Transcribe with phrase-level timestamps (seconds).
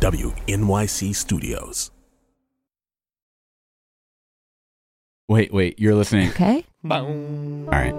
[0.00, 1.90] WNYC Studios.
[5.28, 6.30] Wait, wait, you're listening.
[6.30, 6.64] Okay.
[6.88, 7.04] All
[7.66, 7.92] right.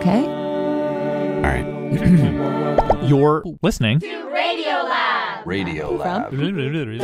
[0.00, 0.24] Okay.
[0.24, 1.82] All right.
[3.04, 3.98] You're listening.
[3.98, 5.46] Radio Lab.
[5.46, 6.32] Radio Lab.
[6.32, 6.98] WNYC.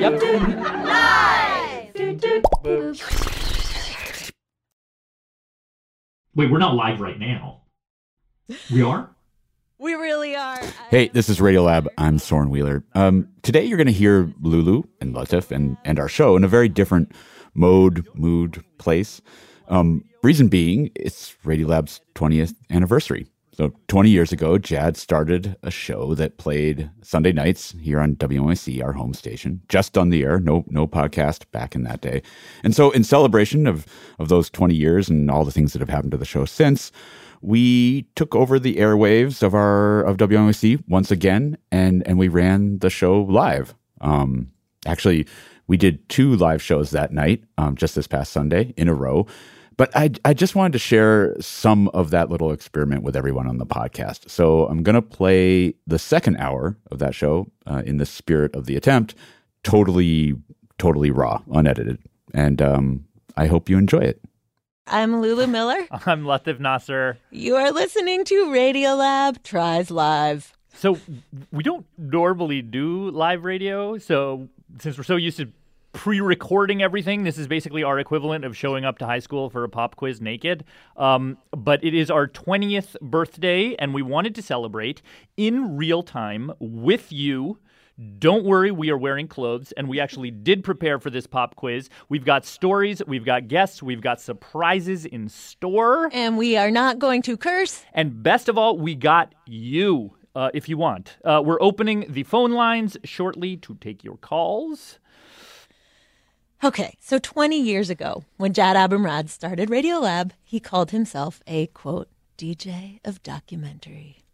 [0.00, 0.20] Yep.
[0.84, 1.94] Live.
[6.34, 7.60] Wait, we're not live right now.
[8.72, 9.13] We are?
[9.84, 10.62] We really are.
[10.88, 11.88] Hey, this is Radiolab.
[11.98, 12.82] I'm Soren Wheeler.
[12.94, 16.48] Um, today you're going to hear Lulu and Latif and, and our show in a
[16.48, 17.12] very different
[17.52, 19.20] mode, mood, place.
[19.68, 23.26] Um, reason being, it's Radiolab's 20th anniversary.
[23.52, 28.82] So 20 years ago, Jad started a show that played Sunday nights here on WNYC,
[28.82, 32.22] our home station, just on the air, no no podcast back in that day.
[32.64, 33.86] And so in celebration of
[34.18, 36.90] of those 20 years and all the things that have happened to the show since,
[37.44, 42.78] we took over the airwaves of our of WNYC once again and and we ran
[42.78, 43.74] the show live.
[44.00, 44.50] Um,
[44.86, 45.26] actually,
[45.66, 49.26] we did two live shows that night, um, just this past Sunday in a row.
[49.76, 53.58] But I, I just wanted to share some of that little experiment with everyone on
[53.58, 54.30] the podcast.
[54.30, 58.66] So I'm to play the second hour of that show uh, in the spirit of
[58.66, 59.16] the attempt,
[59.64, 60.34] totally,
[60.78, 61.98] totally raw, unedited.
[62.32, 63.04] And um,
[63.36, 64.20] I hope you enjoy it.
[64.86, 65.86] I'm Lulu Miller.
[66.06, 67.18] I'm Latif Nasser.
[67.30, 70.52] You are listening to Radiolab Tries Live.
[70.74, 70.98] So
[71.50, 73.96] we don't normally do live radio.
[73.96, 75.48] So since we're so used to
[75.92, 79.68] pre-recording everything, this is basically our equivalent of showing up to high school for a
[79.68, 80.64] pop quiz naked.
[80.96, 85.00] Um, but it is our 20th birthday, and we wanted to celebrate
[85.36, 87.58] in real time with you.
[88.18, 91.88] Don't worry, we are wearing clothes, and we actually did prepare for this pop quiz.
[92.08, 96.10] We've got stories, we've got guests, we've got surprises in store.
[96.12, 97.84] And we are not going to curse.
[97.92, 101.18] And best of all, we got you uh, if you want.
[101.24, 104.98] Uh, we're opening the phone lines shortly to take your calls.
[106.64, 112.08] Okay, so 20 years ago, when Jad Abumrad started Radiolab, he called himself a quote,
[112.36, 114.24] DJ of documentary.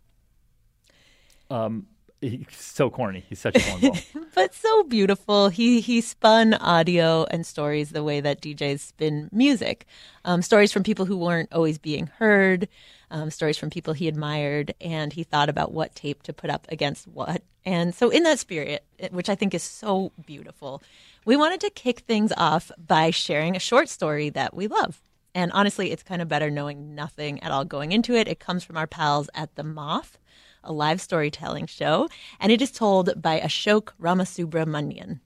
[1.51, 1.89] Um,
[2.21, 3.25] he's so corny.
[3.29, 4.27] He's such a cornball.
[4.35, 5.49] but so beautiful.
[5.49, 9.87] He he spun audio and stories the way that DJs spin music.
[10.25, 12.69] Um, stories from people who weren't always being heard,
[13.11, 16.67] um, stories from people he admired, and he thought about what tape to put up
[16.71, 17.43] against what.
[17.65, 20.83] And so, in that spirit, which I think is so beautiful,
[21.25, 25.01] we wanted to kick things off by sharing a short story that we love.
[25.35, 28.27] And honestly, it's kind of better knowing nothing at all going into it.
[28.27, 30.19] It comes from our pals at The Moth,
[30.63, 35.21] a live storytelling show, and it is told by Ashok Ramasubramanian.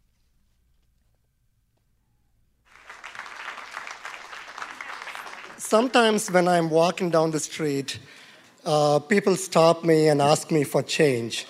[5.56, 7.98] Sometimes when I'm walking down the street,
[8.64, 11.46] uh, people stop me and ask me for change.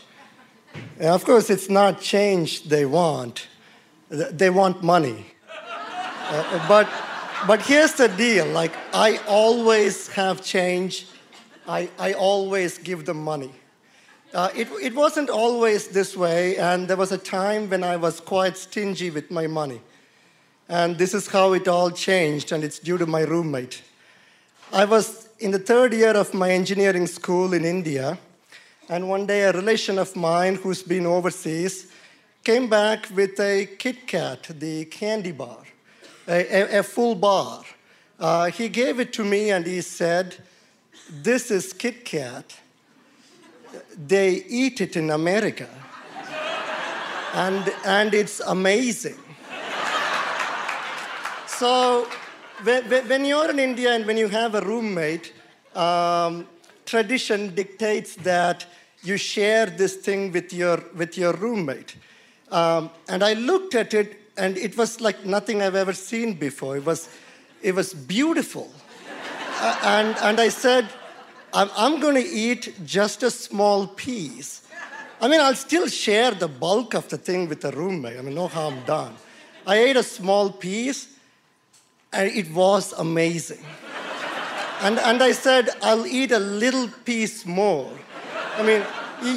[0.98, 3.48] And of course, it's not change they want,
[4.08, 5.26] they want money.
[5.50, 6.88] Uh, but,
[7.46, 11.06] but here's the deal like, I always have change,
[11.68, 13.52] I, I always give them money.
[14.34, 18.18] Uh, it, it wasn't always this way, and there was a time when I was
[18.18, 19.80] quite stingy with my money.
[20.68, 23.82] And this is how it all changed, and it's due to my roommate.
[24.72, 28.18] I was in the third year of my engineering school in India,
[28.88, 31.92] and one day a relation of mine who's been overseas
[32.42, 35.58] came back with a Kit Kat, the candy bar,
[36.26, 37.62] a, a, a full bar.
[38.18, 40.38] Uh, he gave it to me and he said,
[41.08, 42.56] This is Kit Kat.
[43.96, 45.68] They eat it in America.
[47.34, 49.18] and, and it's amazing.
[51.46, 52.08] So,
[52.64, 55.32] when, you're in India and when you have a roommate,
[55.74, 56.46] um,
[56.84, 58.66] tradition dictates that
[59.02, 61.96] you share this thing with your, with your roommate.
[62.50, 66.76] Um, and I looked at it, and it was like nothing I've ever seen before.
[66.76, 67.08] It was,
[67.62, 68.72] it was beautiful.
[69.60, 70.88] uh, and, and I said,
[71.54, 74.62] I'm, I'm going to eat just a small piece.
[75.20, 78.18] I mean, I'll still share the bulk of the thing with a roommate.
[78.18, 79.14] I mean, no harm done.
[79.64, 81.16] I ate a small piece,
[82.12, 83.64] and it was amazing.
[84.80, 87.90] and, and I said, I'll eat a little piece more.
[88.56, 88.82] I mean,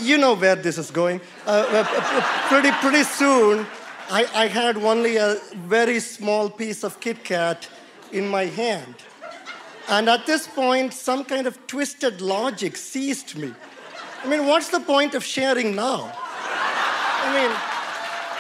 [0.04, 1.22] you know where this is going.
[1.46, 3.66] Uh, uh, pretty, pretty soon,
[4.10, 7.70] I, I had only a very small piece of Kit Kat
[8.12, 8.96] in my hand.
[9.90, 13.54] And at this point, some kind of twisted logic seized me.
[14.24, 16.12] I mean, what's the point of sharing now?
[16.14, 17.52] I mean,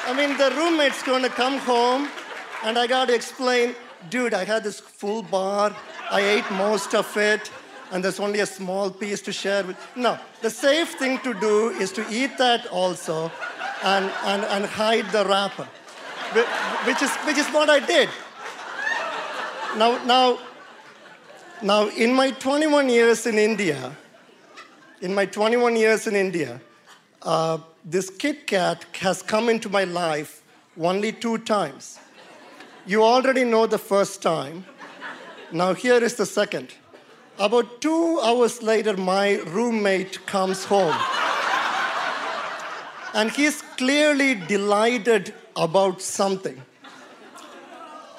[0.08, 2.10] I mean, the roommate's gonna come home,
[2.64, 3.76] and I gotta explain,
[4.10, 5.76] dude, I had this full bar,
[6.12, 7.52] I ate most of it,
[7.92, 9.78] and there's only a small piece to share with.
[9.96, 13.32] No, the safe thing to do is to eat that also
[13.84, 15.68] and, and, and hide the wrapper,
[16.86, 18.10] which is, which is what I did.
[19.78, 20.40] Now, now,
[21.62, 23.96] now, in my 21 years in India,
[25.02, 26.62] in my 21 years in India,
[27.24, 30.44] uh, this Kit Kat has come into my life
[30.80, 32.00] only two times.
[32.86, 34.66] You already know the first time.
[35.52, 36.74] Now, here is the second.
[37.40, 40.96] About two hours later, my roommate comes home.
[43.14, 46.62] and he's clearly delighted about something.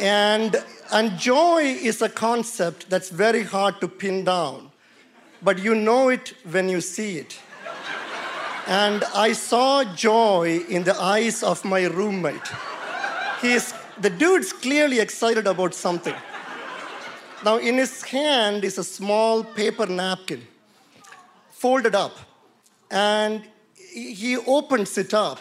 [0.00, 0.62] And,
[0.92, 4.70] and joy is a concept that's very hard to pin down,
[5.42, 7.38] but you know it when you see it.
[8.66, 12.48] And I saw joy in the eyes of my roommate.
[13.40, 16.14] He's, the dude's clearly excited about something.
[17.44, 20.46] Now, in his hand is a small paper napkin,
[21.50, 22.16] folded up,
[22.90, 23.42] and
[23.74, 25.40] he opens it up,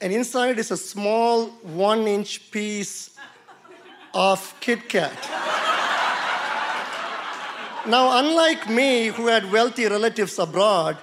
[0.00, 3.10] and inside is a small one inch piece
[4.14, 5.12] of Kit Kat.
[7.86, 10.98] now, unlike me, who had wealthy relatives abroad,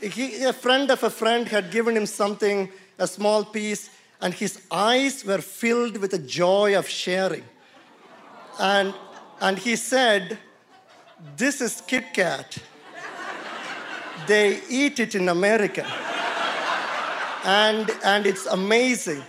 [0.00, 3.90] he, a friend of a friend had given him something, a small piece,
[4.20, 7.44] and his eyes were filled with the joy of sharing.
[8.58, 8.94] And
[9.42, 10.38] and he said,
[11.36, 12.58] This is Kit Kat.
[14.28, 15.84] They eat it in America.
[17.44, 19.20] And, and it's amazing.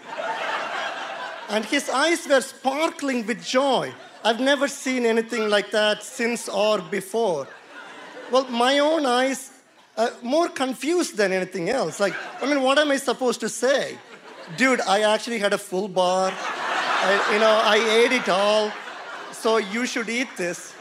[1.54, 3.94] And his eyes were sparkling with joy.
[4.24, 7.48] I've never seen anything like that since or before.
[8.32, 9.52] Well, my own eyes,
[9.96, 12.00] uh, more confused than anything else.
[12.00, 14.00] Like, I mean, what am I supposed to say?
[14.58, 16.34] Dude, I actually had a full bar.
[16.36, 18.72] I, you know, I ate it all
[19.32, 20.74] so you should eat this.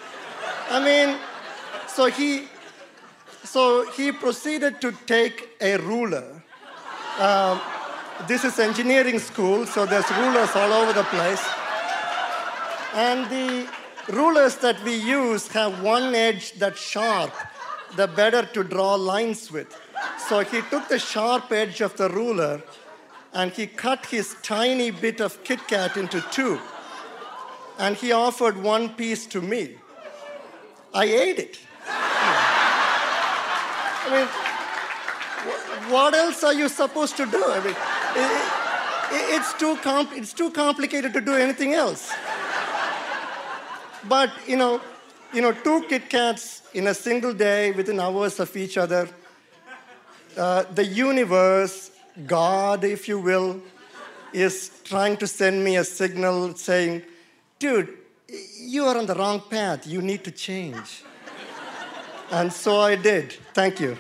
[0.71, 1.19] I mean,
[1.87, 2.49] so he,
[3.45, 6.43] so he proceeded to take a ruler.
[7.19, 7.61] Um,
[8.27, 11.45] this is engineering school, so there's rulers all over the place.
[12.95, 13.69] And the
[14.13, 17.33] rulers that we use have one edge that's sharp,
[17.97, 19.75] the better to draw lines with.
[20.29, 22.63] So he took the sharp edge of the ruler
[23.33, 26.61] and he cut his tiny bit of Kit Kat into two
[27.79, 29.77] and he offered one piece to me.
[30.95, 31.59] I ate it.
[34.05, 34.29] I mean,
[35.91, 37.43] what else are you supposed to do?
[37.45, 37.75] I mean,
[38.17, 42.13] it, it's, too comp- it's too complicated to do anything else.
[44.09, 44.81] But, you know,
[45.33, 49.09] you know, two Kit Kats in a single day within hours of each other,
[50.37, 51.91] uh, the universe,
[52.27, 53.61] God, if you will,
[54.33, 57.03] is trying to send me a signal saying,
[57.59, 57.97] dude,
[58.59, 59.87] you are on the wrong path.
[59.87, 61.03] You need to change.
[62.31, 63.33] and so I did.
[63.53, 63.97] Thank you.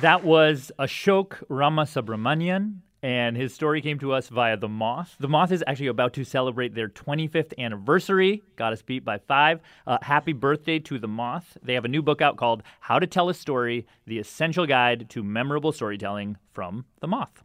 [0.00, 5.14] That was Ashok Ramasubramanian, and his story came to us via The Moth.
[5.20, 8.42] The Moth is actually about to celebrate their 25th anniversary.
[8.56, 9.60] Got us beat by five.
[9.86, 11.58] Uh, happy birthday to The Moth.
[11.62, 15.10] They have a new book out called How to Tell a Story The Essential Guide
[15.10, 17.44] to Memorable Storytelling from The Moth.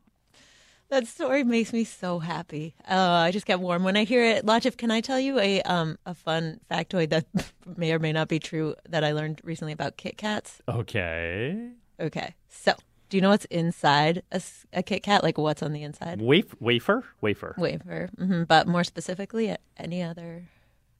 [0.89, 2.75] That story makes me so happy.
[2.89, 4.45] Uh, I just get warm when I hear it.
[4.45, 7.25] Latif, can I tell you a um a fun factoid that
[7.75, 10.61] may or may not be true that I learned recently about Kit Kats?
[10.69, 11.71] Okay.
[11.99, 12.35] Okay.
[12.49, 12.73] So,
[13.09, 14.41] do you know what's inside a,
[14.73, 15.23] a Kit Kat?
[15.23, 16.21] Like what's on the inside?
[16.21, 18.09] Waf- wafer, wafer, wafer.
[18.17, 18.43] Mm-hmm.
[18.43, 20.43] But more specifically, any other,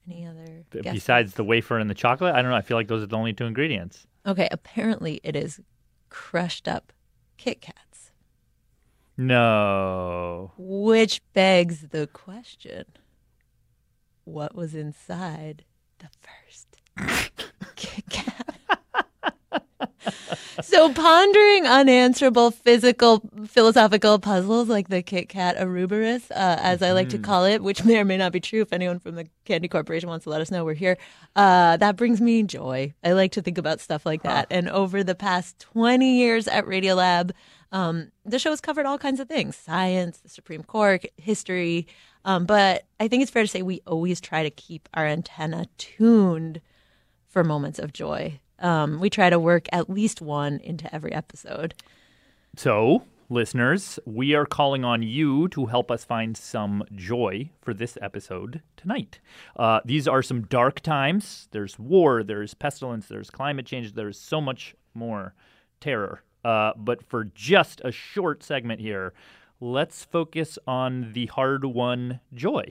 [0.08, 0.64] any other.
[0.70, 2.56] Besides the wafer and the chocolate, I don't know.
[2.56, 4.06] I feel like those are the only two ingredients.
[4.26, 4.48] Okay.
[4.50, 5.60] Apparently, it is
[6.08, 6.92] crushed up
[7.36, 7.74] Kit Kat.
[9.20, 10.52] No.
[10.56, 12.84] Which begs the question
[14.24, 15.64] what was inside
[15.98, 16.76] the first
[17.74, 18.27] Kit Kat?
[20.62, 27.08] so, pondering unanswerable physical, philosophical puzzles like the Kit Kat Ouroboros, uh, as I like
[27.10, 27.24] to mm-hmm.
[27.24, 28.62] call it, which may or may not be true.
[28.62, 30.96] If anyone from the Candy Corporation wants to let us know, we're here.
[31.36, 32.92] Uh, that brings me joy.
[33.04, 34.46] I like to think about stuff like that.
[34.50, 34.56] Huh.
[34.56, 37.32] And over the past 20 years at Radiolab,
[37.72, 41.86] um, the show has covered all kinds of things science, the Supreme Court, history.
[42.24, 45.66] Um, but I think it's fair to say we always try to keep our antenna
[45.78, 46.60] tuned
[47.26, 48.40] for moments of joy.
[48.60, 51.74] Um, we try to work at least one into every episode.
[52.56, 57.96] So, listeners, we are calling on you to help us find some joy for this
[58.00, 59.20] episode tonight.
[59.56, 61.48] Uh, these are some dark times.
[61.52, 65.34] There's war, there's pestilence, there's climate change, there's so much more
[65.80, 66.22] terror.
[66.44, 69.12] Uh, but for just a short segment here,
[69.60, 72.64] let's focus on the hard won joy.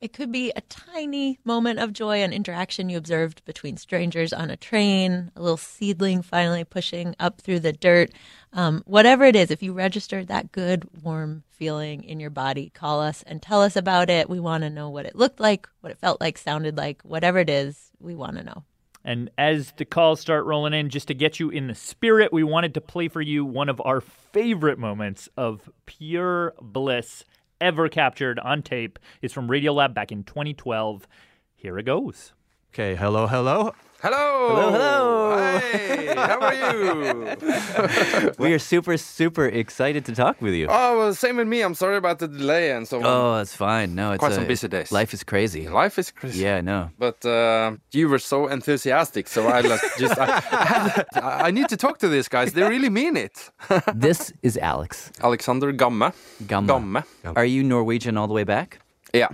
[0.00, 4.48] It could be a tiny moment of joy, an interaction you observed between strangers on
[4.48, 8.10] a train, a little seedling finally pushing up through the dirt.
[8.54, 13.02] Um, whatever it is, if you registered that good, warm feeling in your body, call
[13.02, 14.30] us and tell us about it.
[14.30, 17.38] We want to know what it looked like, what it felt like, sounded like, whatever
[17.38, 18.64] it is, we want to know.
[19.04, 22.42] And as the calls start rolling in, just to get you in the spirit, we
[22.42, 27.24] wanted to play for you one of our favorite moments of pure bliss
[27.60, 28.98] ever captured on tape.
[29.22, 31.06] It's from Radiolab back in 2012.
[31.54, 32.32] Here it goes.
[32.72, 33.72] Okay, hello, hello.
[34.02, 34.56] Hello.
[34.56, 35.60] Hello, hello.
[35.60, 38.32] Hey, how are you?
[38.38, 40.68] we are super, super excited to talk with you.
[40.70, 41.60] oh, well, same with me.
[41.60, 43.04] I'm sorry about the delay and so on.
[43.04, 43.94] Oh, that's fine.
[43.94, 44.90] No, it's Quite a- some busy days.
[44.90, 45.68] Life is crazy.
[45.68, 46.44] Life is crazy.
[46.44, 46.88] Yeah, I know.
[46.98, 51.76] But uh, you were so enthusiastic, so I like, just I, I, I need to
[51.76, 52.54] talk to these guys.
[52.54, 53.50] They really mean it.
[53.94, 55.12] this is Alex.
[55.22, 56.14] Alexander Gamme.
[56.44, 56.66] Gamme.
[56.66, 57.04] Gamme.
[57.36, 58.78] Are you Norwegian all the way back?
[59.12, 59.28] Yeah,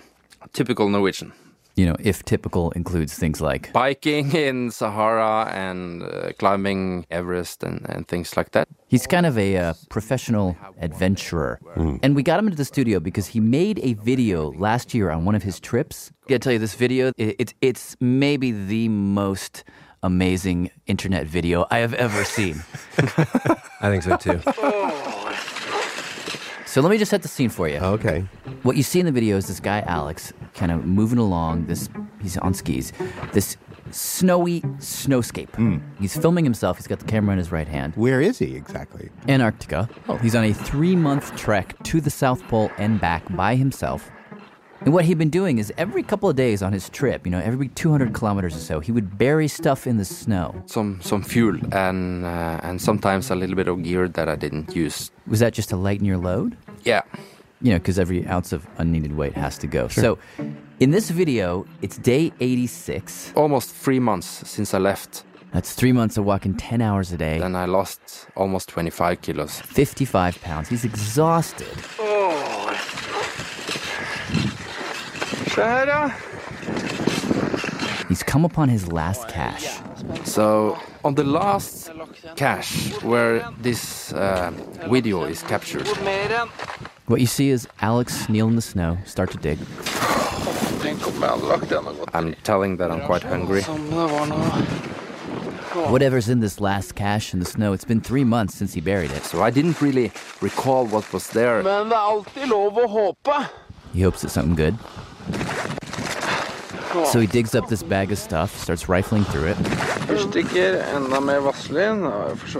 [0.53, 1.33] typical Norwegian.
[1.77, 7.85] You know, if typical includes things like Biking in Sahara and uh, climbing Everest and,
[7.89, 8.67] and things like that.
[8.89, 11.61] He's kind of a uh, professional adventurer.
[12.03, 15.27] And we got him into the studio because he made a video last year on
[15.27, 16.13] one of his trips.
[16.25, 19.65] I gotta tell you, this video, it, it's it's maybe the most
[20.03, 22.63] amazing internet video I have ever seen.
[23.81, 24.41] I think so too.
[26.67, 27.79] So let me just set the scene for you.
[27.79, 28.25] Okay.
[28.63, 31.67] What you see in the video is this guy Alex kind of moving along.
[31.67, 31.89] This
[32.21, 32.93] he's on skis.
[33.33, 33.57] This
[33.93, 35.81] snowy snowscape.
[36.01, 36.77] He's filming himself.
[36.79, 37.95] He's got the camera in his right hand.
[37.95, 39.11] Where is he exactly?
[39.29, 39.89] Antarctica.
[40.09, 40.17] Oh.
[40.17, 44.11] He's on a three-month trek to the South Pole and back by himself.
[44.81, 47.41] And what he'd been doing is every couple of days on his trip, you know,
[47.41, 50.63] every 200 kilometers or so, he would bury stuff in the snow.
[50.67, 54.77] Some some fuel and uh, and sometimes a little bit of gear that I didn't
[54.77, 55.11] use.
[55.27, 56.57] Was that just to lighten your load?
[56.85, 57.03] Yeah.
[57.61, 59.89] You know, because every ounce of unneeded weight has to go.
[59.89, 60.19] So,
[60.81, 63.33] in this video, it's day 86.
[63.35, 65.25] Almost three months since I left.
[65.53, 69.61] That's three months of walking 10 hours a day, Then I lost almost 25 kilos.
[69.61, 70.69] 55 pounds.
[70.69, 71.69] He's exhausted.
[71.99, 72.27] Oh.
[78.09, 79.81] He's come upon his last cache.
[80.25, 81.91] So on the last
[82.37, 84.53] cache where this uh,
[84.91, 85.89] video is captured,
[87.07, 89.59] What you see is Alex kneel in the snow, start to dig.
[92.13, 93.63] I'm telling that I'm quite hungry.
[95.93, 99.13] Whatever's in this last cache in the snow, it's been three months since he buried
[99.13, 99.23] it.
[99.23, 100.11] So I didn't really
[100.41, 101.63] recall what was there.
[103.93, 104.77] He hopes it's something good.
[107.13, 109.57] So he digs up this bag of stuff, starts rifling through it.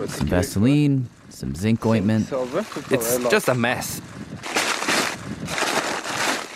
[0.09, 2.33] Some Vaseline, some zinc ointment,
[2.91, 4.01] It's just a mess.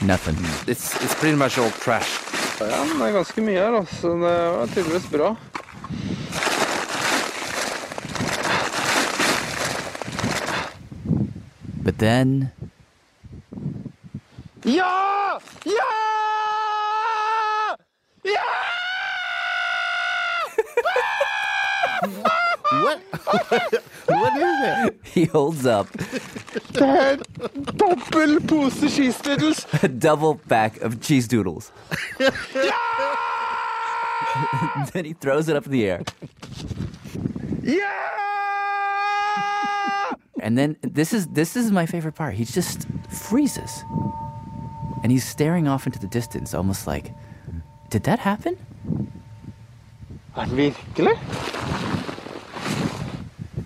[0.01, 0.37] nothing.
[0.67, 2.09] It's it's pretty much all trash.
[2.59, 5.37] Jag I was thinking more though so that would be good
[11.85, 12.51] but then
[22.71, 23.01] What?
[23.27, 23.80] what is it?
[25.13, 25.89] He holds up
[29.83, 31.73] a double pack of cheese doodles.
[34.93, 36.03] then he throws it up in the air.
[40.41, 42.35] And then this is this is my favorite part.
[42.35, 43.85] He just freezes.
[45.03, 47.13] And he's staring off into the distance, almost like,
[47.89, 48.57] did that happen?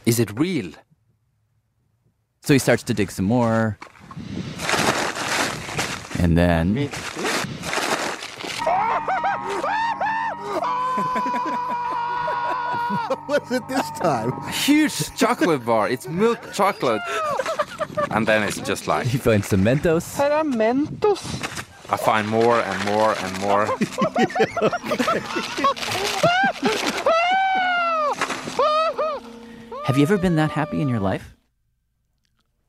[0.07, 0.73] Is it real?
[2.45, 3.79] So he starts to dig some more.
[6.19, 6.75] And then
[13.27, 14.33] What's it this time?
[14.33, 15.89] A huge chocolate bar.
[15.89, 17.01] It's milk chocolate.
[18.11, 21.25] and then it's just like He finds You find Cementos?
[21.89, 23.65] I find more and more and more.
[29.87, 31.35] Have you ever been that happy in your life?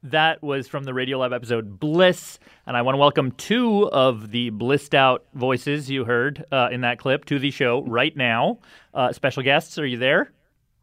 [0.09, 4.51] That was from the Radiolab episode Bliss, and I want to welcome two of the
[4.51, 8.59] blissed out voices you heard uh, in that clip to the show right now.
[8.93, 10.31] Uh, special guests, are you there?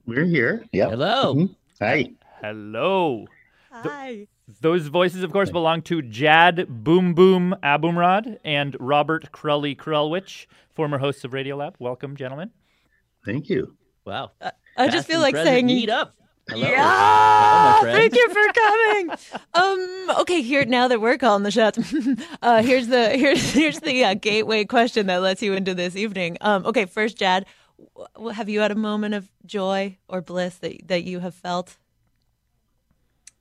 [0.07, 0.65] We're here.
[0.73, 0.91] Yep.
[0.91, 1.35] Hello.
[1.37, 1.55] Mhm.
[1.81, 2.11] Hi.
[2.43, 3.27] Hello.
[3.71, 4.27] Hi.
[4.61, 10.99] Those voices, of course, belong to Jad Boom Boom Abumrad and Robert Crully Krulwich, former
[10.99, 11.75] hosts of Radiolab.
[11.79, 12.51] Welcome, gentlemen.
[13.25, 13.77] Thank you.
[14.05, 14.33] Wow.
[14.77, 16.17] I just feel like saying meet up.
[16.49, 16.69] Hello.
[16.69, 19.11] Yeah, Hello, thank you for coming.
[19.55, 21.79] um, okay, here now that we're calling the shots,
[22.43, 26.37] uh, here's the here's here's the uh, gateway question that lets you into this evening.
[26.41, 27.47] Um, okay, first, Jad,
[28.15, 31.77] w- have you had a moment of joy or bliss that that you have felt?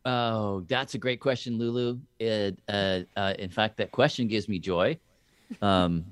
[0.06, 2.00] Oh, that's a great question, Lulu.
[2.20, 4.98] It, uh, uh, in fact, that question gives me joy.
[5.62, 6.06] Um,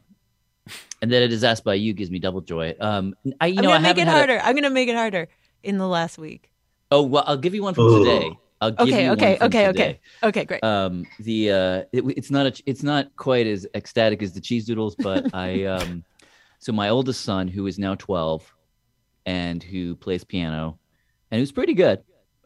[1.02, 2.76] and that it is asked by you gives me double joy.
[2.80, 4.40] Um, I, you I'm know, gonna I make it had a- harder.
[4.44, 5.28] I'm gonna make it harder
[5.64, 6.52] in the last week.
[6.92, 8.00] Oh, well, I'll give you one from Ooh.
[8.04, 8.38] today.
[8.62, 10.00] I'll give Okay, you okay, one from okay, today.
[10.24, 10.64] okay, okay, great.
[10.64, 14.66] Um, the uh, it, it's not a, it's not quite as ecstatic as the cheese
[14.66, 16.04] doodles, but I um,
[16.60, 18.54] so my oldest son, who is now twelve,
[19.26, 20.78] and who plays piano,
[21.32, 22.04] and who's pretty good.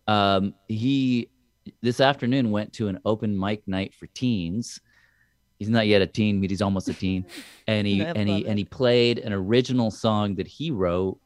[0.08, 1.30] Um, he
[1.82, 4.80] this afternoon went to an open mic night for teens.
[5.58, 7.26] He's not yet a teen, but he's almost a teen,
[7.68, 11.20] and he and he love and he played an original song that he wrote.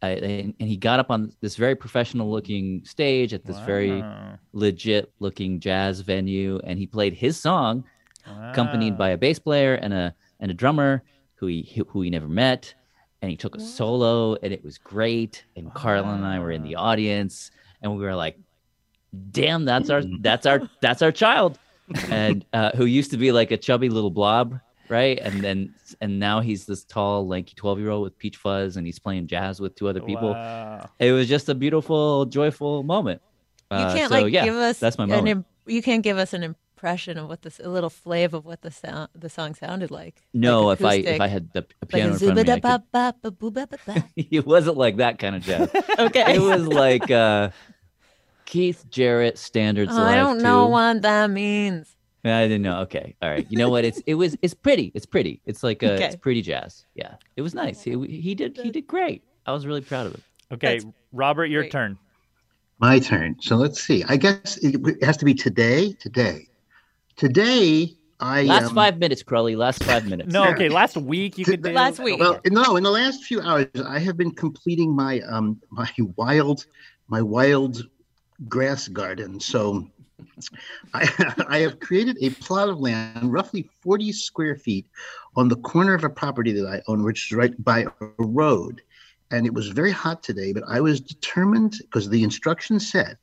[0.00, 4.04] And, and he got up on this very professional looking stage at this very
[4.52, 7.84] legit looking jazz venue and he played his song
[8.24, 11.02] accompanied by a bass player and a and a drummer
[11.34, 12.74] who he who he never met
[13.22, 16.62] and he took a solo and it was great and Karla and I were in
[16.62, 17.50] the audience
[17.82, 18.38] and we were like
[19.30, 21.58] damn that's our that's our that's our child.
[22.10, 26.18] And uh, who used to be like a chubby little blob right and then and
[26.18, 29.60] now he's this tall lanky 12 year old with peach fuzz and he's playing jazz
[29.60, 30.88] with two other people Wow.
[30.98, 33.20] it was just a beautiful joyful moment
[33.70, 36.02] You Uh, can't so, like yeah, give us that's my an moment im- you can't
[36.02, 39.28] give us an impression of what this a little flavor of what the sound the
[39.28, 40.22] song sounded like.
[40.32, 41.20] No, Like if I if.
[41.20, 42.52] I had the a like piano a in front of me,
[44.16, 45.68] it wasn't like that kind of jazz.
[45.98, 46.36] Okay.
[46.36, 47.50] It was like uh,
[48.46, 49.92] Keith Jarrett standards.
[49.92, 51.94] Oh, I don't know what that means.
[52.24, 52.80] I didn't know.
[52.80, 53.46] Okay, all right.
[53.48, 53.84] You know what?
[53.84, 54.90] It's it was it's pretty.
[54.94, 55.40] It's pretty.
[55.46, 56.04] It's like a, Okay.
[56.06, 56.84] it's pretty jazz.
[56.94, 57.82] Yeah, it was nice.
[57.82, 59.22] He, he did he did great.
[59.46, 60.22] I was really proud of him.
[60.52, 61.72] Okay, That's Robert, your great.
[61.72, 61.98] turn.
[62.80, 63.36] My turn.
[63.40, 64.04] So let's see.
[64.08, 65.92] I guess it it has to be today.
[65.94, 66.48] Today.
[67.16, 68.42] Today, I.
[68.42, 69.56] Last um, five minutes, Crowley.
[69.56, 70.32] Last five minutes.
[70.32, 71.72] No, okay, last week you could do.
[71.72, 72.18] Last week.
[72.20, 76.66] Well, no, in the last few hours, I have been completing my um my wild
[77.08, 77.84] my wild
[78.48, 79.40] grass garden.
[79.40, 79.88] So
[80.94, 84.86] I I have created a plot of land, roughly 40 square feet,
[85.36, 88.82] on the corner of a property that I own, which is right by a road.
[89.30, 93.18] And it was very hot today, but I was determined because the instructions said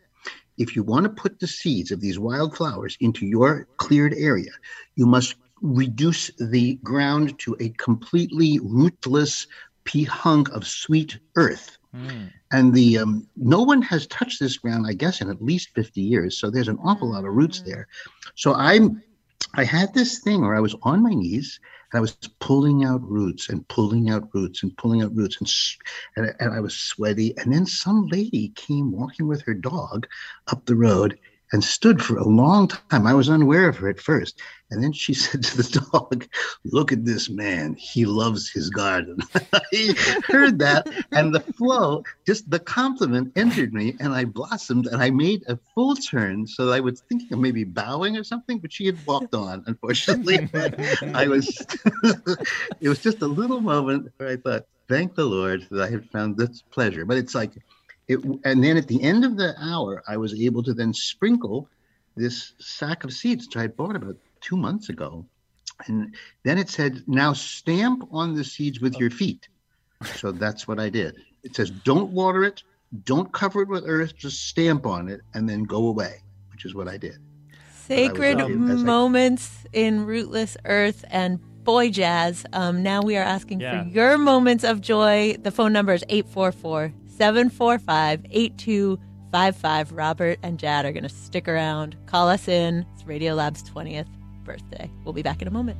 [0.57, 4.51] if you want to put the seeds of these wildflowers into your cleared area,
[4.95, 9.47] you must reduce the ground to a completely rootless
[9.83, 11.77] pea hunk of sweet earth.
[11.95, 12.25] Hmm.
[12.51, 16.01] And the um, no one has touched this ground, I guess, in at least 50
[16.01, 16.37] years.
[16.39, 17.87] So there's an awful lot of roots there.
[18.35, 19.01] So I'm
[19.55, 21.59] I had this thing where I was on my knees
[21.91, 25.47] and I was pulling out roots and pulling out roots and pulling out roots and
[25.47, 25.77] s-
[26.15, 27.33] and, and I was sweaty.
[27.37, 30.07] And then some lady came walking with her dog
[30.47, 31.17] up the road
[31.51, 33.07] and stood for a long time.
[33.07, 34.41] I was unaware of her at first.
[34.71, 36.27] And then she said to the dog,
[36.63, 37.75] Look at this man.
[37.75, 39.19] He loves his garden.
[39.53, 45.01] I heard that, and the flow, just the compliment entered me, and I blossomed and
[45.01, 46.47] I made a full turn.
[46.47, 50.49] So I was thinking of maybe bowing or something, but she had walked on, unfortunately.
[51.13, 51.65] I was,
[52.81, 56.07] it was just a little moment where I thought, Thank the Lord that I had
[56.11, 57.05] found this pleasure.
[57.05, 57.53] But it's like,
[58.07, 61.67] it, and then at the end of the hour, I was able to then sprinkle
[62.15, 65.25] this sack of seeds which I had bought about two months ago.
[65.87, 69.47] And then it said, now stamp on the seeds with your feet.
[70.15, 71.17] So that's what I did.
[71.43, 72.63] It says, don't water it,
[73.03, 76.73] don't cover it with earth, just stamp on it and then go away, which is
[76.73, 77.17] what I did.
[77.73, 82.45] Sacred I was- as I- moments in rootless earth and boy jazz.
[82.53, 83.83] Um, now we are asking Yeah.
[83.83, 85.35] for your moments of joy.
[85.41, 89.91] The phone number is 844 745 8255.
[89.91, 91.95] Robert and Jad are going to stick around.
[92.05, 92.85] Call us in.
[92.93, 94.07] It's Radiolab's 20th
[94.43, 94.89] birthday.
[95.03, 95.79] We'll be back in a moment.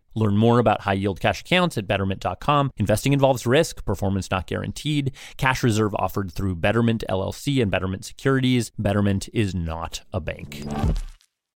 [0.15, 2.71] Learn more about high yield cash accounts at betterment.com.
[2.77, 5.11] Investing involves risk, performance not guaranteed.
[5.37, 8.71] Cash reserve offered through Betterment LLC and Betterment Securities.
[8.77, 10.63] Betterment is not a bank.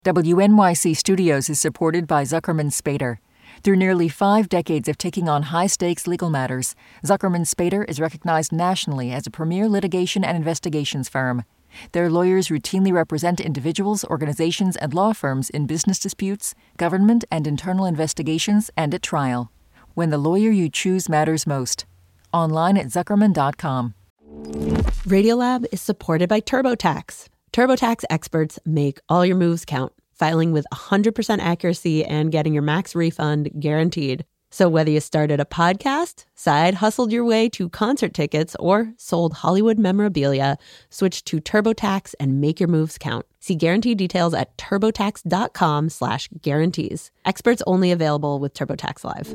[0.05, 3.19] WNYC Studios is supported by Zuckerman Spader.
[3.63, 8.53] Through nearly five decades of taking on high stakes legal matters, Zuckerman Spader is recognized
[8.53, 11.45] nationally as a premier litigation and investigations firm.
[11.93, 17.87] Their lawyers routinely represent individuals, organizations, and law firms in business disputes, government and internal
[17.87, 19.51] investigations, and at trial.
[19.95, 21.85] When the lawyer you choose matters most.
[22.33, 23.95] Online at Zuckerman.com.
[25.07, 27.29] Radiolab is supported by TurboTax.
[27.53, 32.95] TurboTax experts make all your moves count, filing with 100% accuracy and getting your max
[32.95, 34.25] refund guaranteed.
[34.53, 39.33] So whether you started a podcast, side hustled your way to concert tickets, or sold
[39.33, 40.59] Hollywood memorabilia,
[40.91, 43.25] switch to TurboTax and make your moves count.
[43.41, 47.11] See guarantee details at turbotax.com slash guarantees.
[47.25, 49.33] Experts only available with TurboTax Live.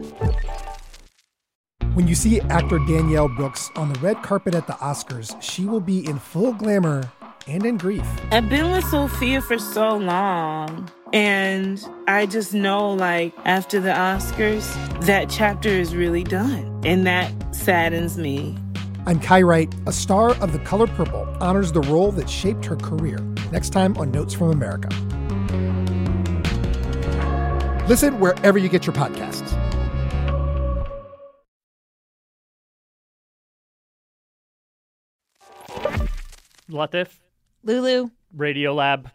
[1.96, 5.80] When you see actor Danielle Brooks on the red carpet at the Oscars, she will
[5.80, 7.12] be in full glamour
[7.48, 8.06] and in grief.
[8.30, 10.92] I've been with Sofia for so long.
[11.14, 14.66] And I just know, like, after the Oscars,
[15.06, 16.82] that chapter is really done.
[16.86, 18.58] And that saddens me.
[19.06, 19.74] I'm Kai Wright.
[19.86, 23.20] A star of The Color Purple honors the role that shaped her career.
[23.52, 24.90] Next time on Notes from America.
[27.88, 29.54] Listen wherever you get your podcasts.
[36.70, 37.08] Latif,
[37.64, 39.10] Lulu, Radiolab.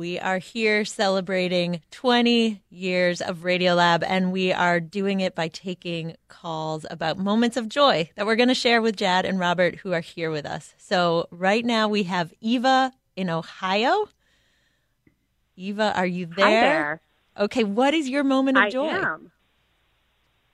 [0.00, 6.16] We are here celebrating 20 years of Radiolab, and we are doing it by taking
[6.26, 9.92] calls about moments of joy that we're going to share with Jad and Robert, who
[9.92, 10.74] are here with us.
[10.78, 14.08] So, right now we have Eva in Ohio.
[15.56, 16.46] Eva, are you there?
[16.46, 17.00] Hi there.
[17.38, 18.88] Okay, what is your moment of I joy?
[18.88, 19.30] am.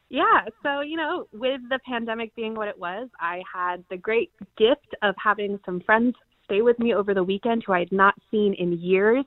[0.09, 4.33] Yeah, so you know, with the pandemic being what it was, I had the great
[4.59, 8.15] gift of having some friends stay with me over the weekend who I had not
[8.31, 9.25] seen in years.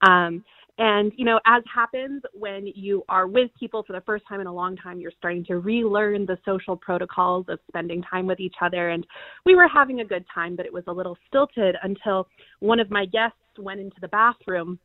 [0.00, 0.42] Um,
[0.78, 4.46] and you know, as happens when you are with people for the first time in
[4.46, 8.54] a long time, you're starting to relearn the social protocols of spending time with each
[8.62, 8.88] other.
[8.88, 9.06] And
[9.44, 12.26] we were having a good time, but it was a little stilted until
[12.60, 14.78] one of my guests went into the bathroom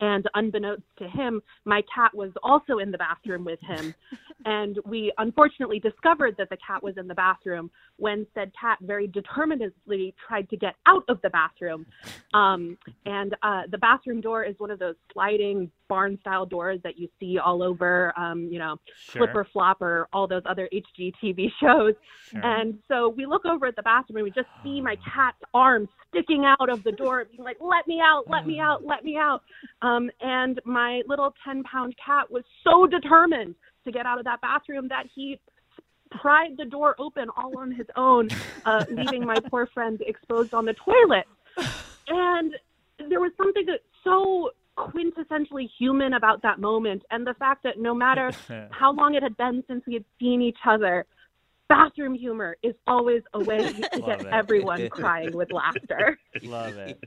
[0.00, 3.94] and unbeknownst to him, my cat was also in the bathroom with him.
[4.44, 9.06] and we unfortunately discovered that the cat was in the bathroom when said cat very
[9.06, 11.86] determinedly tried to get out of the bathroom.
[12.34, 16.98] Um, and uh, the bathroom door is one of those sliding barn style doors that
[16.98, 19.26] you see all over, um, you know, Sure.
[19.26, 21.94] Flipper Flopper, all those other HGTV shows.
[22.30, 22.40] Sure.
[22.44, 25.88] And so we look over at the bathroom and we just see my cat's arm
[26.08, 29.16] sticking out of the door, being like, let me out, let me out, let me
[29.16, 29.42] out.
[29.82, 29.89] Um,
[30.20, 34.88] and my little 10 pound cat was so determined to get out of that bathroom
[34.88, 35.40] that he
[36.10, 38.28] pried the door open all on his own,
[38.64, 41.26] uh, leaving my poor friend exposed on the toilet.
[42.08, 42.54] And
[43.08, 47.94] there was something that so quintessentially human about that moment, and the fact that no
[47.94, 48.32] matter
[48.70, 51.06] how long it had been since we had seen each other,
[51.70, 53.72] bathroom humor is always a way to
[54.06, 54.26] get it.
[54.26, 56.18] everyone crying with laughter.
[56.42, 56.98] Love it.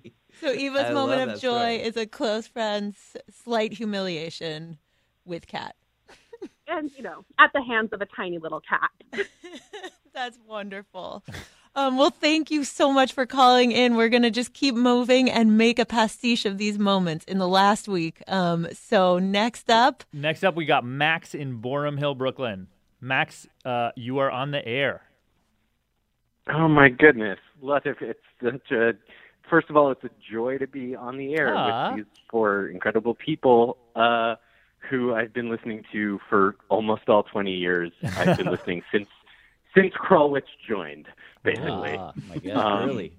[0.42, 1.76] So Eva's I moment of joy story.
[1.78, 2.98] is a close friend's
[3.44, 4.80] slight humiliation
[5.26, 5.76] with cat.
[6.68, 9.28] and, you know, at the hands of a tiny little cat.
[10.14, 11.24] That's wonderful.
[11.76, 13.96] Um, well, thank you so much for calling in.
[13.96, 17.48] We're going to just keep moving and make a pastiche of these moments in the
[17.48, 18.22] last week.
[18.28, 22.68] Um, so next up, Next up, we got Max in Boerum Hill, Brooklyn.
[23.08, 25.02] Max, uh, you are on the air.
[26.50, 28.94] Oh my goodness, Latif, it's such a.
[29.50, 31.90] First of all, it's a joy to be on the air Ah.
[31.90, 34.36] with these four incredible people uh,
[34.90, 37.92] who I've been listening to for almost all 20 years.
[38.18, 39.10] I've been listening since
[39.76, 41.08] since Krulwich joined,
[41.44, 41.96] basically.
[41.98, 43.14] Ah, my God, Um, really?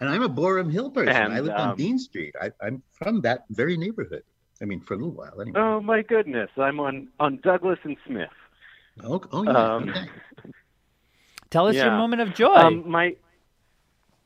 [0.00, 1.14] And I'm a Boerum Hill person.
[1.32, 2.34] I live um, on Dean Street.
[2.40, 4.22] I, I'm from that very neighborhood.
[4.62, 5.58] I mean, for a little while anyway.
[5.58, 8.28] Oh my goodness, I'm on on Douglas and Smith.
[9.02, 9.74] Oh, oh yeah.
[9.74, 10.00] Um, okay.
[11.50, 12.54] Tell us your moment of joy.
[12.54, 13.14] Um, my,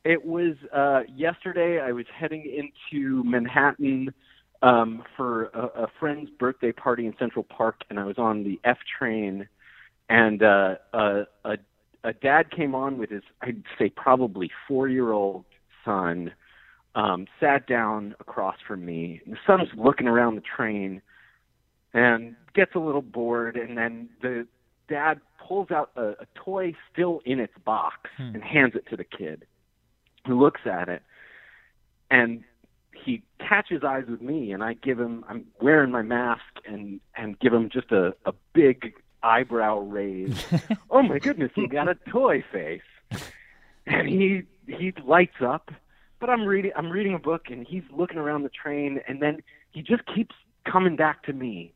[0.05, 1.81] it was uh, yesterday.
[1.81, 4.15] I was heading into Manhattan
[4.63, 8.59] um, for a, a friend's birthday party in Central Park, and I was on the
[8.65, 9.47] F train,
[10.09, 11.57] and uh, a, a
[12.05, 15.45] a dad came on with his, I'd say, probably four-year-old
[15.85, 16.33] son.
[16.95, 19.21] Um, sat down across from me.
[19.25, 21.03] And the son's looking around the train,
[21.93, 24.47] and gets a little bored, and then the
[24.89, 28.35] dad pulls out a, a toy still in its box Hmm.
[28.35, 29.45] and hands it to the kid
[30.27, 31.03] who looks at it
[32.11, 32.43] and
[32.95, 37.39] he catches eyes with me and I give him I'm wearing my mask and and
[37.39, 40.45] give him just a, a big eyebrow raise.
[40.91, 42.83] oh my goodness, he got a toy face.
[43.87, 45.71] And he he lights up.
[46.21, 49.43] But I'm reading I'm reading a book and he's looking around the train and then
[49.71, 50.35] he just keeps
[50.71, 51.73] coming back to me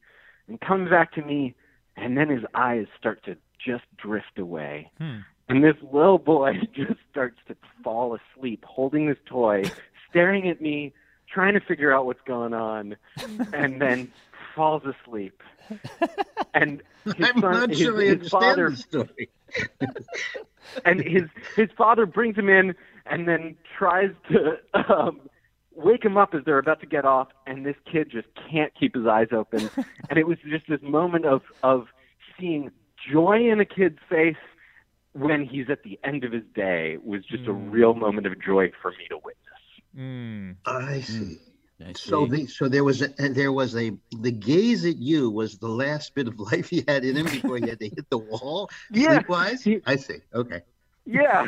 [0.49, 1.55] and comes back to me
[1.97, 4.91] and then his eyes start to just drift away.
[4.99, 5.19] Hmm.
[5.49, 9.65] And this little boy just starts to fall asleep holding this toy,
[10.09, 10.93] staring at me,
[11.29, 12.97] trying to figure out what's going on,
[13.53, 14.11] and then
[14.55, 15.43] falls asleep.
[16.55, 19.31] And his I'm son, not his, sure I his father, the story.
[20.85, 21.23] and his
[21.57, 22.75] his father brings him in
[23.07, 25.21] and then tries to um,
[25.75, 28.95] wake him up as they're about to get off, and this kid just can't keep
[28.95, 29.71] his eyes open.
[30.11, 31.87] and it was just this moment of of
[32.39, 32.71] seeing
[33.11, 34.37] joy in a kid's face
[35.13, 38.71] when he's at the end of his day was just a real moment of joy
[38.81, 39.37] for me to witness.
[39.97, 40.57] Mm.
[40.65, 41.39] I see.
[41.87, 45.59] I So, the, so there was a, there was a the gaze at you was
[45.59, 48.19] the last bit of life he had in him before he had to hit the
[48.19, 48.71] wall.
[48.91, 49.15] Yeah.
[49.15, 49.69] Sleep-wise?
[49.87, 50.19] I see.
[50.35, 50.63] Okay.
[51.05, 51.47] Yeah.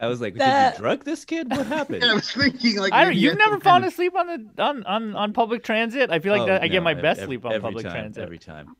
[0.00, 1.50] I was like, That- did you drug this kid?
[1.50, 2.04] What happened?
[2.04, 3.16] I was thinking like I don't.
[3.16, 6.10] You've never some fallen kind of- asleep on the on, on, on public transit.
[6.10, 7.92] I feel like Oh, that, I get my ev- best sleep on every public time,
[7.92, 8.22] transit.
[8.22, 8.76] Every time.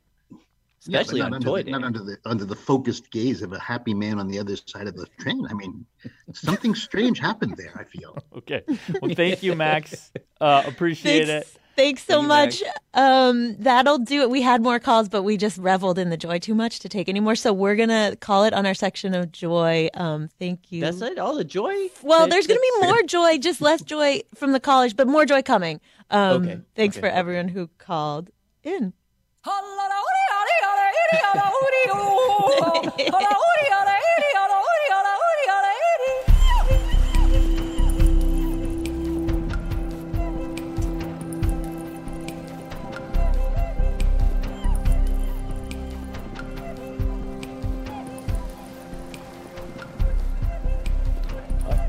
[0.89, 3.53] Yeah, Especially not on under toy the, not under the under the focused gaze of
[3.53, 5.45] a happy man on the other side of the train.
[5.51, 5.85] I mean,
[6.33, 7.73] something strange happened there.
[7.75, 8.17] I feel.
[8.37, 8.63] Okay.
[9.03, 10.13] Well, thank you, Max.
[10.41, 11.61] Uh, appreciate Thanks, it.
[11.77, 12.63] Thanks so Thank much.
[12.95, 14.31] Um, that'll do it.
[14.31, 17.09] We had more calls, but we just reveled in the joy too much to take
[17.09, 17.37] anymore.
[17.37, 19.89] So we're gonna call it on our section of joy.
[19.95, 20.81] Um, thank you.
[20.81, 21.19] That's it.
[21.19, 21.91] All the joy.
[22.03, 25.27] Well, there's going to be more joy, just less joy from the college, but more
[25.27, 25.81] joy coming.
[26.11, 27.09] Um, Okay, Thanks okay.
[27.09, 28.31] for everyone who called
[28.63, 28.93] in.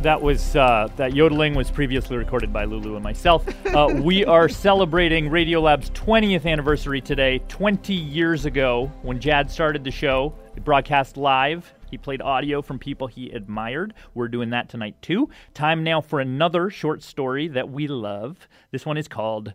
[0.02, 3.48] That was uh, that yodeling was previously recorded by Lulu and myself.
[3.66, 7.40] Uh, we are celebrating Radiolab's 20th anniversary today.
[7.48, 11.74] 20 years ago, when Jad started the show, it broadcast live.
[11.90, 13.96] He played audio from people he admired.
[14.14, 15.30] We're doing that tonight too.
[15.56, 18.48] Time now for another short story that we love.
[18.70, 19.54] This one is called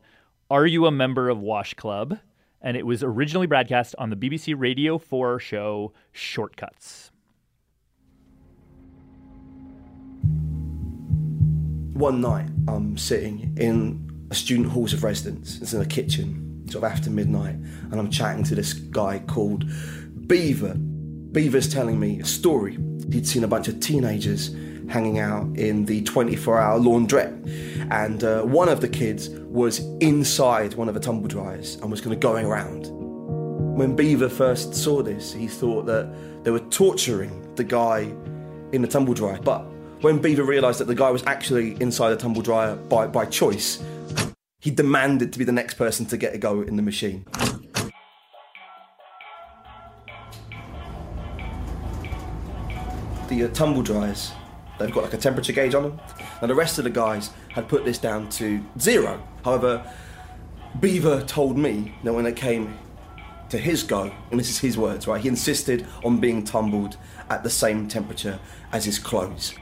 [0.50, 2.18] "Are You a Member of Wash Club?"
[2.60, 7.11] and it was originally broadcast on the BBC Radio 4 show Shortcuts.
[11.92, 15.60] One night, I'm sitting in a student halls of residence.
[15.60, 19.66] It's in a kitchen, sort of after midnight, and I'm chatting to this guy called
[20.26, 20.74] Beaver.
[20.74, 22.78] Beaver's telling me a story.
[23.10, 24.54] He'd seen a bunch of teenagers
[24.88, 30.72] hanging out in the 24 hour laundrette, and uh, one of the kids was inside
[30.74, 32.86] one of the tumble dryers and was going to go around.
[33.76, 36.10] When Beaver first saw this, he thought that
[36.42, 38.12] they were torturing the guy
[38.72, 39.38] in the tumble dryer.
[39.42, 39.66] But
[40.02, 43.82] when Beaver realised that the guy was actually inside the tumble dryer by, by choice,
[44.58, 47.24] he demanded to be the next person to get a go in the machine.
[53.28, 54.32] The uh, tumble dryers,
[54.78, 56.00] they've got like a temperature gauge on them.
[56.40, 59.22] Now the rest of the guys had put this down to zero.
[59.44, 59.88] However,
[60.80, 62.76] Beaver told me that when it came
[63.50, 65.20] to his go, and this is his words, right?
[65.20, 66.96] He insisted on being tumbled
[67.30, 68.40] at the same temperature
[68.72, 69.54] as his clothes.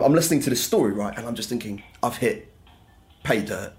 [0.00, 2.52] I'm listening to this story, right, and I'm just thinking, I've hit
[3.22, 3.72] pay dirt.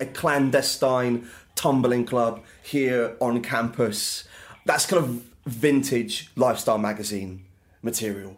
[0.00, 4.24] A clandestine tumbling club here on campus.
[4.64, 7.44] That's kind of vintage lifestyle magazine
[7.82, 8.36] material.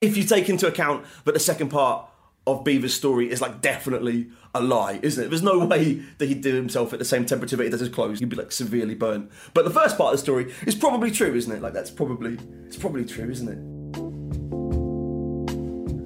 [0.00, 2.08] If you take into account that the second part
[2.46, 5.28] of Beaver's story is like definitely a lie, isn't it?
[5.28, 7.88] There's no way that he'd do himself at the same temperature that he does his
[7.88, 8.20] clothes.
[8.20, 9.30] He'd be like severely burnt.
[9.54, 11.60] But the first part of the story is probably true, isn't it?
[11.60, 13.77] Like that's probably it's probably true, isn't it?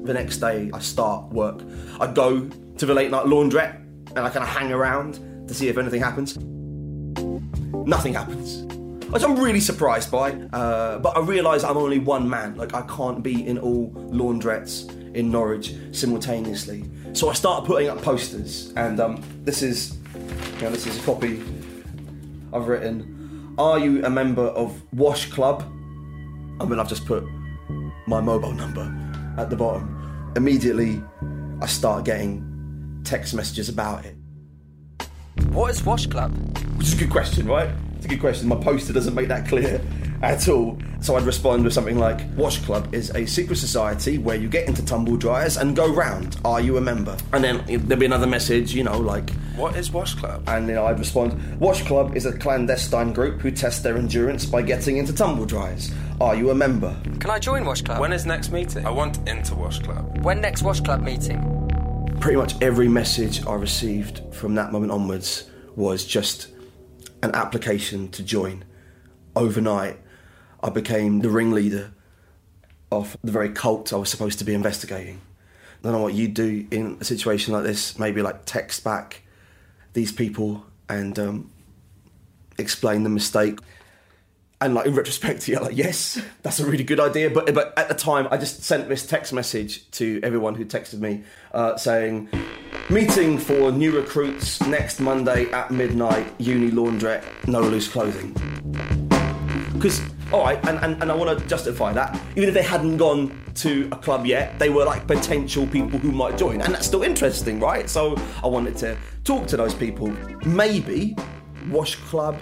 [0.04, 1.60] The next day I start work.
[2.00, 3.76] I go to the late night laundrette
[4.10, 6.36] and I kind of hang around to see if anything happens.
[7.86, 8.66] Nothing happens.
[9.12, 10.32] which I'm really surprised by.
[10.32, 12.56] Uh, but I realise I'm only one man.
[12.56, 16.84] Like I can't be in all laundrettes in Norwich simultaneously.
[17.12, 19.98] So I started putting up posters, and um, this is,
[20.56, 21.42] you know, this is a copy
[22.54, 23.54] I've written.
[23.58, 25.62] Are you a member of Wash Club?
[26.58, 27.22] I mean, I've just put
[28.06, 28.84] my mobile number
[29.38, 30.32] at the bottom.
[30.36, 31.02] Immediately,
[31.60, 34.16] I start getting text messages about it.
[35.48, 36.32] What is Wash Club?
[36.76, 37.70] Which is a good question, right?
[37.96, 38.48] It's a good question.
[38.48, 39.80] My poster doesn't make that clear
[40.22, 40.78] at all.
[41.00, 44.68] So I'd respond with something like Wash Club is a secret society where you get
[44.68, 46.36] into tumble dryers and go round.
[46.44, 47.16] Are you a member?
[47.32, 50.42] And then there'd be another message, you know, like What is Wash Club?
[50.46, 54.62] and then I'd respond, Wash Club is a clandestine group who test their endurance by
[54.62, 55.90] getting into tumble dryers.
[56.20, 56.96] Are you a member?
[57.18, 57.98] Can I join Wash Club?
[58.00, 58.86] When is next meeting?
[58.86, 60.18] I want into Wash Club.
[60.24, 61.40] When next Wash Club meeting?
[62.20, 66.48] Pretty much every message I received from that moment onwards was just
[67.24, 68.64] an application to join.
[69.34, 69.98] Overnight,
[70.62, 71.92] I became the ringleader
[72.90, 75.20] of the very cult I was supposed to be investigating.
[75.80, 79.22] I don't know what you'd do in a situation like this, maybe like text back
[79.94, 81.50] these people and um,
[82.58, 83.58] explain the mistake.
[84.60, 87.30] And like in retrospect, you're like, yes, that's a really good idea.
[87.30, 91.00] But but at the time, I just sent this text message to everyone who texted
[91.00, 92.28] me uh, saying,
[92.88, 98.32] meeting for new recruits next Monday at midnight, Uni Laundrette, no loose clothing.
[99.72, 100.00] Because
[100.32, 102.18] all right, and, and, and I want to justify that.
[102.36, 106.10] Even if they hadn't gone to a club yet, they were like potential people who
[106.10, 107.88] might join, and that's still interesting, right?
[107.88, 110.08] So I wanted to talk to those people.
[110.44, 111.16] Maybe
[111.70, 112.40] Wash Club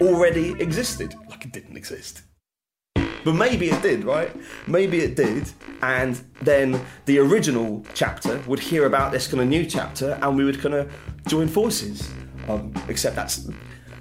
[0.00, 2.22] already existed, like it didn't exist.
[3.22, 4.34] But maybe it did, right?
[4.66, 5.50] Maybe it did,
[5.82, 10.44] and then the original chapter would hear about this kind of new chapter, and we
[10.44, 10.90] would kind of
[11.26, 12.10] join forces.
[12.48, 13.48] Um, except that's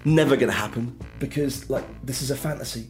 [0.05, 2.89] never going to happen because, like, this is a fantasy.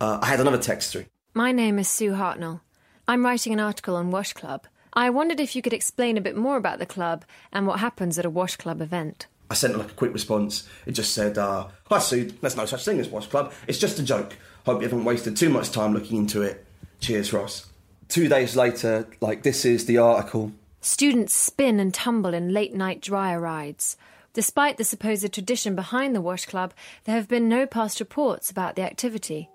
[0.00, 1.06] Uh, I had another text through.
[1.34, 2.60] My name is Sue Hartnell.
[3.08, 4.66] I'm writing an article on Wash Club.
[4.92, 8.18] I wondered if you could explain a bit more about the club and what happens
[8.18, 9.26] at a Wash Club event.
[9.50, 10.68] I sent like a quick response.
[10.86, 13.52] It just said, uh, "Hi Sue, there's no such thing as Wash Club.
[13.66, 14.36] It's just a joke.
[14.64, 16.66] Hope you haven't wasted too much time looking into it.
[17.00, 17.66] Cheers, Ross."
[18.08, 20.52] Two days later, like this is the article.
[20.80, 23.96] Students spin and tumble in late night dryer rides.
[24.32, 28.76] Despite the supposed tradition behind the Wash Club, there have been no past reports about
[28.76, 29.48] the activity.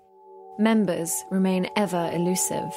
[0.58, 2.70] Members remain ever elusive.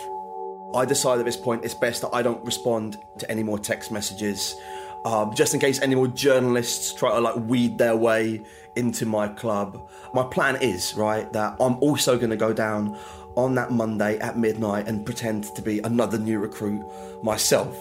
[0.73, 3.91] I decide at this point it's best that I don't respond to any more text
[3.91, 4.55] messages,
[5.03, 8.41] um, just in case any more journalists try to like weed their way
[8.77, 9.89] into my club.
[10.13, 12.97] My plan is right that I'm also going to go down
[13.35, 16.81] on that Monday at midnight and pretend to be another new recruit
[17.23, 17.75] myself.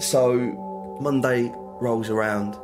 [0.00, 2.58] So Monday rolls around.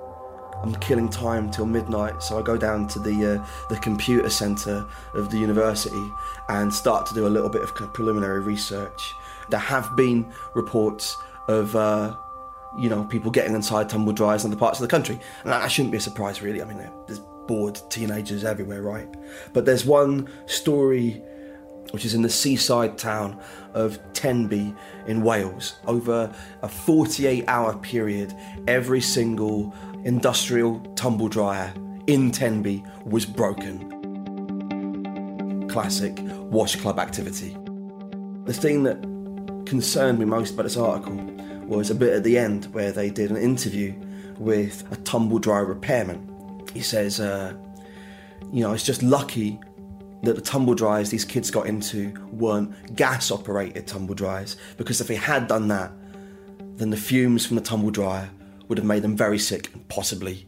[0.63, 4.87] I'm killing time till midnight, so I go down to the uh, the computer centre
[5.15, 6.11] of the university
[6.49, 9.15] and start to do a little bit of, preliminary research.
[9.49, 11.17] There have been reports
[11.49, 12.15] of uh,
[12.79, 15.67] you know people getting inside tumble dryers in other parts of the country, and that
[15.71, 16.61] shouldn't be a surprise, really.
[16.61, 19.09] I mean, there's bored teenagers everywhere, right?
[19.53, 21.23] But there's one story
[21.91, 23.41] which is in the seaside town
[23.75, 24.75] of Tenby
[25.07, 25.75] in Wales.
[25.87, 28.35] Over a 48 hour period,
[28.67, 29.75] every single
[30.05, 31.73] industrial tumble dryer
[32.07, 33.89] in Tenby was broken.
[35.69, 36.19] Classic
[36.51, 37.57] wash club activity.
[38.45, 39.01] The thing that
[39.67, 41.17] concerned me most about this article
[41.67, 43.95] was a bit at the end where they did an interview
[44.39, 46.27] with a tumble dryer repairman.
[46.75, 47.55] He says, uh,
[48.53, 49.61] you know, it's just lucky
[50.23, 55.07] that the tumble dryers these kids got into weren't gas operated tumble dryers because if
[55.07, 55.91] they had done that,
[56.77, 58.31] then the fumes from the tumble dryer
[58.69, 60.47] would have made them very sick and possibly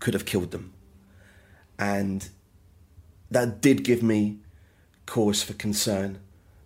[0.00, 0.72] could have killed them.
[1.78, 2.28] And
[3.30, 4.38] that did give me
[5.06, 6.20] cause for concern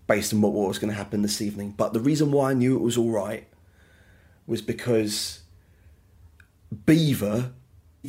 [0.07, 1.75] based on what, what was going to happen this evening.
[1.77, 3.47] But the reason why I knew it was all right
[4.47, 5.41] was because
[6.87, 7.53] Beaver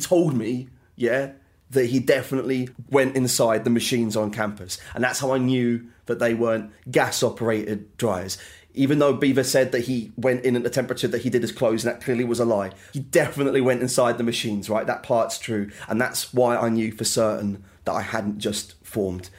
[0.00, 1.32] told me, yeah,
[1.74, 4.78] that he definitely went inside the machines on campus.
[4.94, 8.38] And that's how I knew that they weren't gas operated dryers.
[8.76, 11.52] Even though Beaver said that he went in at the temperature that he did his
[11.52, 14.86] clothes, and that clearly was a lie, he definitely went inside the machines, right?
[14.86, 15.70] That part's true.
[15.88, 19.30] And that's why I knew for certain that I hadn't just formed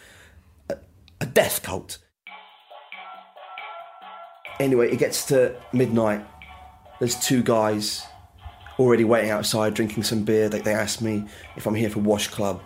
[0.69, 0.77] a,
[1.19, 1.97] a death cult.
[4.59, 6.25] Anyway, it gets to midnight.
[6.99, 8.05] There's two guys
[8.79, 10.49] already waiting outside drinking some beer.
[10.49, 12.61] They, they ask me if I'm here for Wash Club.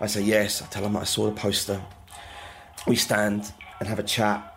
[0.00, 0.62] I say yes.
[0.62, 1.82] I tell them I saw the poster.
[2.86, 4.52] We stand and have a chat.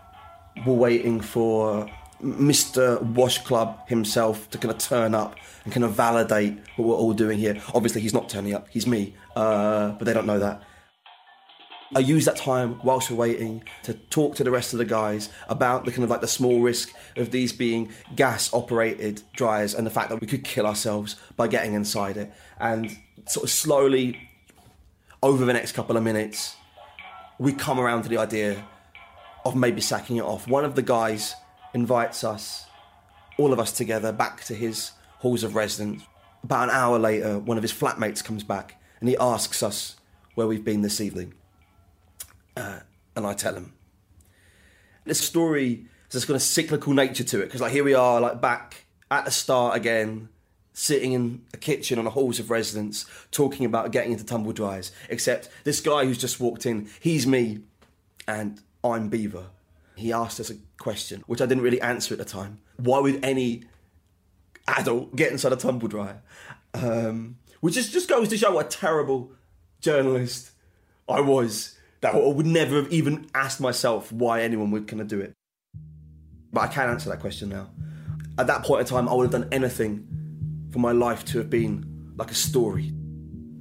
[0.66, 1.90] We're waiting for
[2.22, 3.02] Mr.
[3.02, 7.14] Wash Club himself to kind of turn up and kind of validate what we're all
[7.14, 7.62] doing here.
[7.74, 8.68] Obviously, he's not turning up.
[8.70, 10.62] He's me, uh, but they don't know that.
[11.96, 15.30] I use that time whilst we're waiting to talk to the rest of the guys
[15.48, 19.88] about the kind of like the small risk of these being gas operated dryers and
[19.88, 22.32] the fact that we could kill ourselves by getting inside it.
[22.60, 24.30] And sort of slowly,
[25.24, 26.56] over the next couple of minutes,
[27.40, 28.64] we come around to the idea
[29.44, 30.48] of maybe sacking it off.
[30.48, 31.34] One of the guys
[31.74, 32.68] invites us,
[33.40, 36.04] all of us together, back to his halls of residence.
[36.44, 39.96] About an hour later, one of his flatmates comes back and he asks us
[40.36, 41.34] where we've been this evening.
[42.56, 42.80] Uh,
[43.16, 43.74] and I tell him.
[45.06, 48.20] This story has this kind of cyclical nature to it because, like, here we are,
[48.20, 50.30] like, back at the start again,
[50.74, 54.92] sitting in a kitchen on a halls of residence, talking about getting into tumble dryers.
[55.10, 57.60] Except this guy who's just walked in, he's me,
[58.28, 59.48] and I'm Beaver.
[59.96, 62.60] He asked us a question, which I didn't really answer at the time.
[62.78, 63.64] Why would any
[64.68, 66.22] adult get inside a tumble dryer?
[66.74, 69.32] Um, which is, just goes to show what a terrible
[69.82, 70.52] journalist
[71.10, 71.76] I was.
[72.02, 75.34] That I would never have even asked myself why anyone would kind of do it.
[76.52, 77.70] But I can answer that question now.
[78.38, 80.08] At that point in time, I would have done anything
[80.72, 82.94] for my life to have been like a story.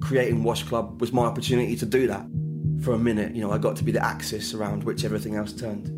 [0.00, 2.24] Creating Wash Club was my opportunity to do that.
[2.82, 5.52] For a minute, you know, I got to be the axis around which everything else
[5.52, 5.88] turned.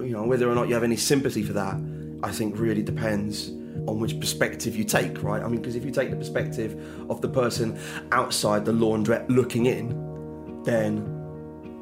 [0.00, 1.76] You know, whether or not you have any sympathy for that,
[2.24, 3.50] I think really depends
[3.86, 5.42] on which perspective you take, right?
[5.42, 6.76] I mean, because if you take the perspective
[7.08, 7.78] of the person
[8.10, 11.21] outside the laundrette looking in, then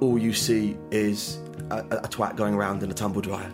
[0.00, 1.38] all you see is
[1.70, 3.50] a, a twat going around in a tumble dryer.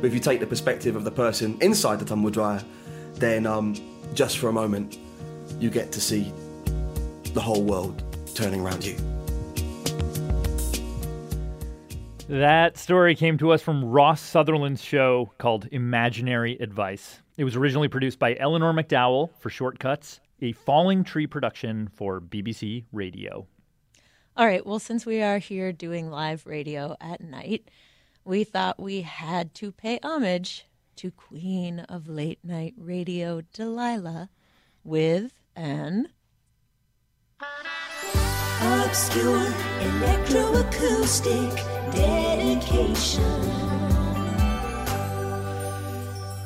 [0.00, 2.62] But if you take the perspective of the person inside the tumble dryer,
[3.14, 3.74] then um,
[4.14, 4.98] just for a moment,
[5.58, 6.32] you get to see
[7.34, 8.02] the whole world
[8.34, 8.96] turning around you.
[12.28, 17.22] That story came to us from Ross Sutherland's show called Imaginary Advice.
[17.36, 22.84] It was originally produced by Eleanor McDowall for Shortcuts, a Falling Tree production for BBC
[22.92, 23.46] Radio.
[24.38, 27.70] All right, well, since we are here doing live radio at night,
[28.22, 30.66] we thought we had to pay homage
[30.96, 34.28] to Queen of Late Night Radio, Delilah,
[34.84, 36.08] with an
[38.60, 39.46] Obscure
[39.80, 41.56] electroacoustic
[41.94, 43.22] dedication.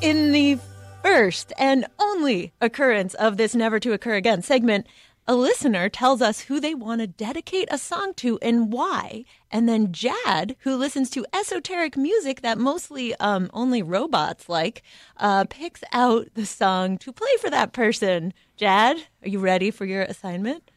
[0.01, 0.61] In the
[1.03, 4.86] first and only occurrence of this Never to Occur Again segment,
[5.31, 9.24] a listener tells us who they want to dedicate a song to and why.
[9.49, 14.83] And then Jad, who listens to esoteric music that mostly um, only robots like,
[15.18, 18.35] uh, picks out the song to play for that person.
[18.57, 20.68] Jad, are you ready for your assignment?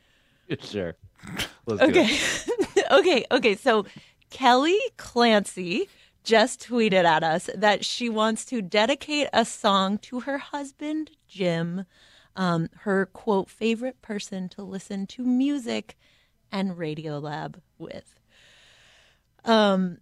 [0.59, 0.93] Sure.
[1.65, 2.15] Let's okay.
[2.91, 3.25] okay.
[3.31, 3.55] Okay.
[3.55, 3.87] So
[4.29, 5.89] Kelly Clancy
[6.23, 11.85] just tweeted at us that she wants to dedicate a song to her husband, Jim,
[12.35, 15.97] um, her quote, favorite person to listen to music
[16.51, 18.15] and Radiolab with.
[19.45, 19.97] Um,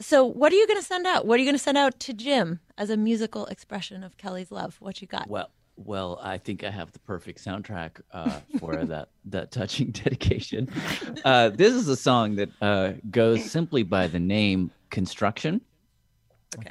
[0.00, 1.26] so what are you going to send out?
[1.26, 4.50] What are you going to send out to Jim as a musical expression of Kelly's
[4.50, 4.76] love?
[4.80, 5.28] What you got?
[5.28, 10.68] Well, well, I think I have the perfect soundtrack uh, for that that touching dedication.
[11.24, 15.60] Uh, this is a song that uh, goes simply by the name "Construction."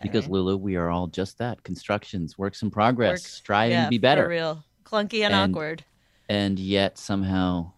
[0.01, 3.89] Because Lulu, we are all just that constructions, works in progress, Works- striving yeah, to
[3.89, 4.63] be better, real.
[4.85, 5.83] Clunky and, And- awkward.
[6.29, 7.71] and yet somehow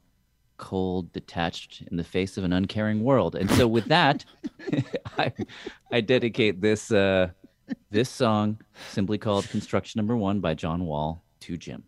[0.58, 3.36] cold, detached in the face of an uncaring world.
[3.36, 4.26] And so, with that,
[5.18, 5.32] I,
[5.92, 7.30] I dedicate this uh,
[7.92, 8.60] this song,
[8.92, 11.84] simply called "Construction Number One" by John Wall, to Jim.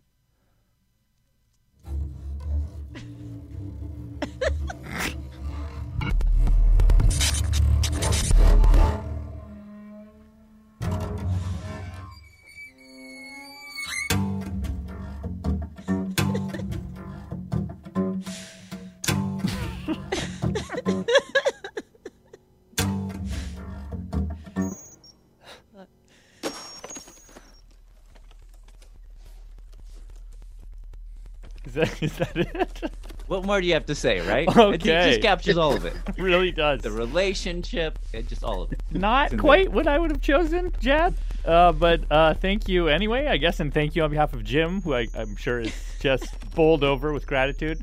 [31.80, 32.92] That, is that it?
[33.26, 34.48] What more do you have to say, right?
[34.48, 34.78] It Okay.
[34.78, 35.94] ju- just captures all of it.
[36.18, 36.80] really does.
[36.82, 38.82] The relationship, it just all of it.
[38.90, 41.14] Not quite what I would have chosen, Jad.
[41.44, 44.80] Uh, but uh, thank you anyway, I guess, and thank you on behalf of Jim,
[44.82, 47.80] who I, I'm sure is just bowled over with gratitude.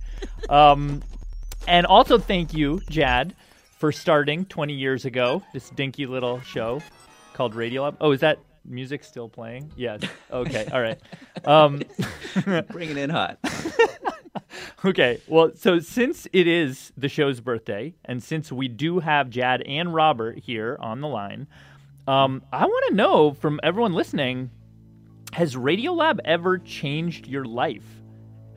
[0.50, 1.02] Um,
[1.68, 3.34] and also thank you, Jad,
[3.78, 6.82] for starting 20 years ago this dinky little show
[7.34, 7.98] called Radiolab.
[8.02, 9.72] Oh, is that music still playing?
[9.76, 10.02] Yes.
[10.30, 10.68] Okay.
[10.74, 11.00] All right.
[11.46, 11.82] Um,
[12.70, 13.40] Bring it in hot.
[14.86, 15.22] okay.
[15.28, 19.94] Well, so since it is the show's birthday, and since we do have Jad and
[19.94, 21.48] Robert here on the line,
[22.06, 24.52] um, I want to know from everyone listening:
[25.32, 27.97] Has Radiolab ever changed your life?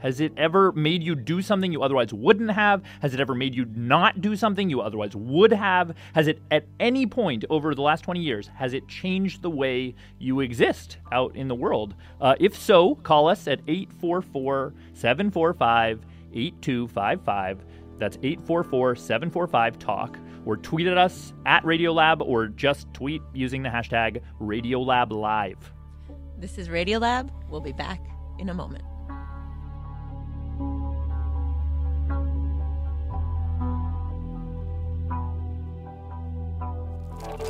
[0.00, 2.82] Has it ever made you do something you otherwise wouldn't have?
[3.00, 5.94] Has it ever made you not do something you otherwise would have?
[6.14, 9.94] Has it at any point over the last 20 years, has it changed the way
[10.18, 11.94] you exist out in the world?
[12.20, 16.00] Uh, if so, call us at 844 745
[16.32, 17.64] 8255.
[17.98, 20.18] That's 844 745 TALK.
[20.46, 25.72] Or tweet at us at Radiolab or just tweet using the hashtag Radiolab Live.
[26.38, 27.30] This is Radiolab.
[27.50, 28.00] We'll be back
[28.38, 28.84] in a moment.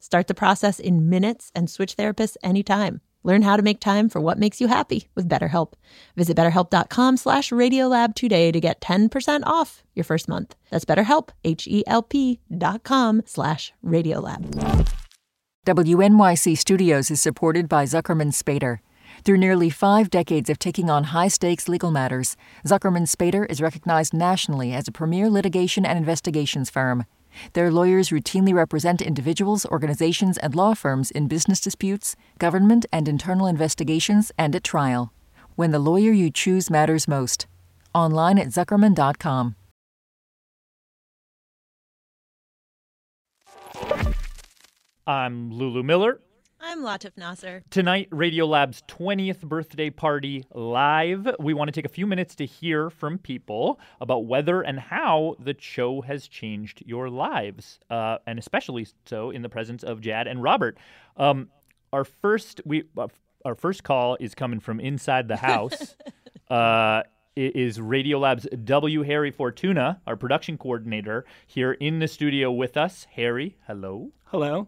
[0.00, 3.00] Start the process in minutes and switch therapists anytime.
[3.24, 5.72] Learn how to make time for what makes you happy with BetterHelp.
[6.16, 10.54] Visit betterhelp.com slash radiolab today to get 10% off your first month.
[10.70, 14.88] That's betterhelp, H-E-L-P dot com slash radiolab.
[15.66, 18.78] WNYC Studios is supported by Zuckerman Spader.
[19.24, 24.14] Through nearly five decades of taking on high stakes legal matters, Zuckerman Spader is recognized
[24.14, 27.04] nationally as a premier litigation and investigations firm.
[27.52, 33.46] Their lawyers routinely represent individuals, organizations, and law firms in business disputes, government and internal
[33.46, 35.12] investigations, and at trial.
[35.56, 37.46] When the lawyer you choose matters most.
[37.94, 39.56] Online at Zuckerman.com.
[45.06, 46.20] I'm Lulu Miller.
[46.60, 47.62] I'm Latif Nasser.
[47.70, 51.28] Tonight, Radiolab's 20th birthday party live.
[51.38, 55.36] We want to take a few minutes to hear from people about whether and how
[55.38, 60.26] the show has changed your lives, uh, and especially so in the presence of Jad
[60.26, 60.78] and Robert.
[61.16, 61.48] Um,
[61.92, 63.06] our first we uh,
[63.44, 65.94] our first call is coming from inside the house.
[66.50, 67.02] uh,
[67.36, 69.02] it is Radiolab's W.
[69.02, 73.06] Harry Fortuna, our production coordinator, here in the studio with us.
[73.12, 74.10] Harry, hello.
[74.24, 74.66] Hello.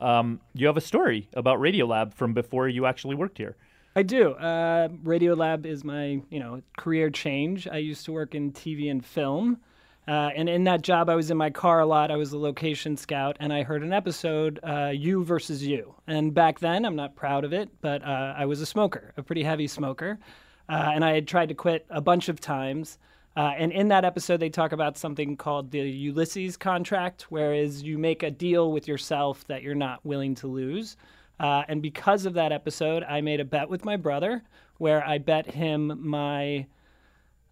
[0.00, 3.56] Um, you have a story about Radiolab from before you actually worked here.
[3.96, 4.32] I do.
[4.32, 7.68] Uh, Radiolab is my, you know, career change.
[7.68, 9.58] I used to work in TV and film,
[10.06, 12.10] uh, and in that job, I was in my car a lot.
[12.10, 16.34] I was a location scout, and I heard an episode, uh, "You versus You." And
[16.34, 19.44] back then, I'm not proud of it, but uh, I was a smoker, a pretty
[19.44, 20.18] heavy smoker,
[20.68, 22.98] uh, and I had tried to quit a bunch of times.
[23.36, 27.98] Uh, and in that episode, they talk about something called the Ulysses contract, whereas you
[27.98, 30.96] make a deal with yourself that you're not willing to lose.
[31.40, 34.42] Uh, and because of that episode, I made a bet with my brother
[34.78, 36.66] where I bet him my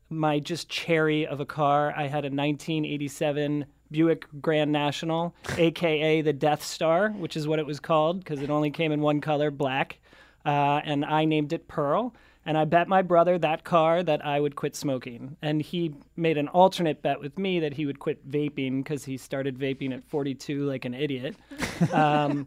[0.09, 1.93] my just cherry of a car.
[1.97, 7.67] I had a 1987 Buick Grand National, aka the Death Star, which is what it
[7.67, 9.99] was called because it only came in one color, black.
[10.45, 12.15] Uh, and I named it Pearl.
[12.45, 15.37] And I bet my brother that car that I would quit smoking.
[15.43, 19.17] And he made an alternate bet with me that he would quit vaping because he
[19.17, 21.37] started vaping at 42 like an idiot.
[21.93, 22.47] Um,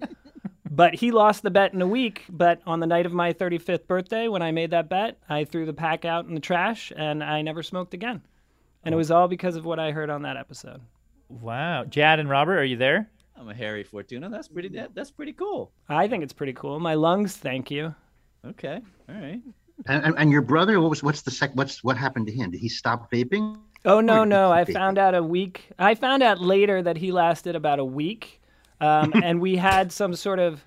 [0.71, 2.25] but he lost the bet in a week.
[2.29, 5.65] But on the night of my 35th birthday, when I made that bet, I threw
[5.65, 8.21] the pack out in the trash and I never smoked again.
[8.83, 10.81] And it was all because of what I heard on that episode.
[11.27, 11.85] Wow.
[11.85, 13.09] Jad and Robert, are you there?
[13.37, 14.29] I'm a Harry Fortuna.
[14.29, 14.69] That's pretty.
[14.69, 15.71] That, that's pretty cool.
[15.89, 16.79] I think it's pretty cool.
[16.79, 17.93] My lungs thank you.
[18.45, 18.79] Okay.
[19.09, 19.41] All right.
[19.87, 21.51] And, and, your brother, what was what's the sec?
[21.53, 22.51] What's what happened to him?
[22.51, 23.57] Did he stop vaping?
[23.83, 24.51] Oh no, no!
[24.51, 25.69] I found out a week.
[25.77, 28.41] I found out later that he lasted about a week,
[28.79, 30.63] um, and we had some sort of,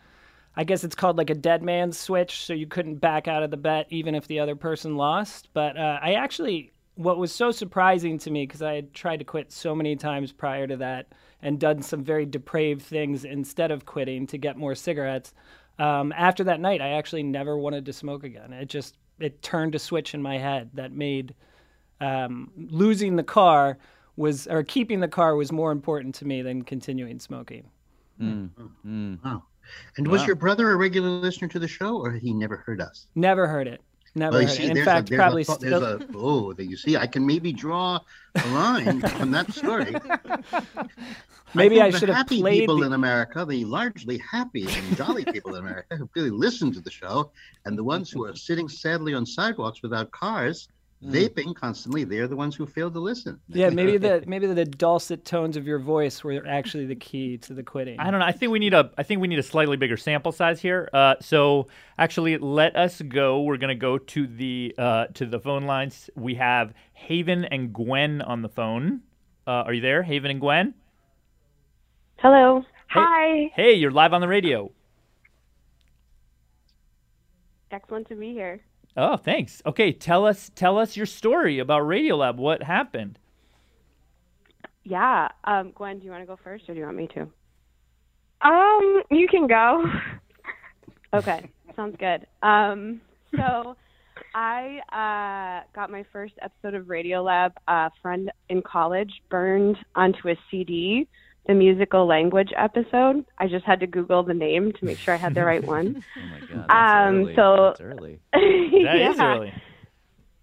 [0.57, 3.51] I guess it's called like a dead man's switch, so you couldn't back out of
[3.51, 5.49] the bet even if the other person lost.
[5.55, 9.25] But uh, I actually, what was so surprising to me because I had tried to
[9.25, 11.07] quit so many times prior to that
[11.43, 15.33] and done some very depraved things instead of quitting to get more cigarettes.
[15.79, 18.53] Um, after that night, I actually never wanted to smoke again.
[18.53, 21.35] It just it turned a switch in my head that made
[22.01, 23.79] um, losing the car
[24.17, 27.71] was or keeping the car was more important to me than continuing smoking.
[28.21, 28.51] Mm.
[28.87, 29.25] Mm.
[29.25, 29.45] Wow.
[29.97, 30.27] And was Wow.
[30.29, 33.07] your brother a regular listener to the show, or had he never heard us?
[33.15, 33.81] Never heard it.
[34.15, 34.77] Never Well, heard see, it.
[34.77, 35.81] In fact, a, probably a, still.
[35.81, 38.01] there's a, oh, there you see, I can maybe draw
[38.35, 39.95] a line from that story.
[41.55, 44.97] Maybe think I should have happy played people the- in America, the largely happy and
[44.97, 47.31] jolly people in America who really listen to the show,
[47.65, 50.69] and the ones who are sitting sadly on sidewalks without cars,
[51.05, 53.39] vaping constantly, they're the ones who fail to listen.
[53.49, 57.55] Yeah, maybe the maybe the dulcet tones of your voice were actually the key to
[57.55, 58.01] the quitting.
[58.01, 58.27] I don't know.
[58.27, 58.91] I think we need a.
[58.99, 60.89] I think we need a slightly bigger sample size here.
[60.93, 61.69] Uh, so
[61.99, 63.43] actually, let us go.
[63.43, 66.11] We're gonna go to the uh, to the phone lines.
[66.17, 69.03] We have Haven and Gwen on the phone.
[69.47, 70.75] Uh, are you there, Haven and Gwen?
[72.19, 72.65] Hello.
[72.89, 73.53] Hi.
[73.55, 74.73] Hey, you're live on the radio.
[77.71, 78.61] Excellent to be here.
[78.97, 79.63] Oh, thanks.
[79.65, 82.35] Okay, tell us tell us your story about Radiolab.
[82.37, 83.21] What happened?
[84.83, 85.29] Yeah.
[85.45, 87.21] Um, Gwen, do you want to go first or do you want me to?
[88.41, 89.85] Um, you can go.
[91.15, 92.27] Okay, sounds good.
[92.43, 93.01] Um,
[93.35, 93.75] so
[94.35, 97.53] I uh, got my first episode of Radiolab.
[97.67, 101.09] A friend in college burned onto a CD
[101.49, 103.25] the musical language episode.
[103.39, 106.05] I just had to Google the name to make sure I had the right one.
[106.17, 106.67] oh my god.
[106.69, 107.35] That's um, early.
[107.35, 108.21] so That's early.
[108.85, 109.37] That is yeah.
[109.37, 109.53] early.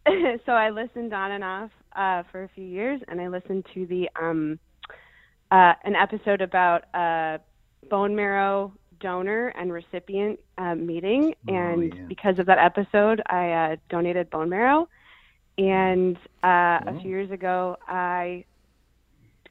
[0.45, 3.85] so I listened on and off uh, for a few years, and I listened to
[3.85, 4.59] the um,
[5.51, 7.39] uh, an episode about a
[7.89, 14.29] bone marrow donor and recipient uh, meeting, and because of that episode, I uh, donated
[14.29, 14.89] bone marrow.
[15.57, 18.43] And uh, a few years ago, I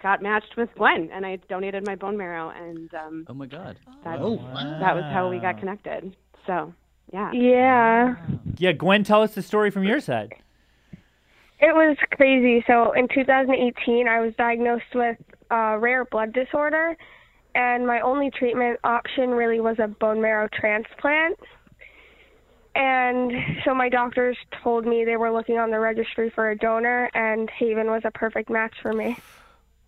[0.05, 3.79] got matched with Gwen, and I donated my bone marrow, and um, Oh my god.
[4.05, 4.37] that, Oh,
[4.79, 6.15] that was how we got connected.
[6.47, 6.75] So,
[7.11, 7.33] yeah.
[7.33, 8.15] Yeah.
[8.59, 10.35] Yeah, Gwen, tell us the story from your side.
[11.59, 12.63] It was crazy.
[12.67, 15.17] So in 2018, I was diagnosed with
[15.51, 16.99] a rare blood disorder,
[17.55, 21.39] and my only treatment option really was a bone marrow transplant.
[22.75, 23.33] And
[23.65, 27.49] so my doctors told me they were looking on the registry for a donor, and
[27.49, 29.17] Haven was a perfect match for me.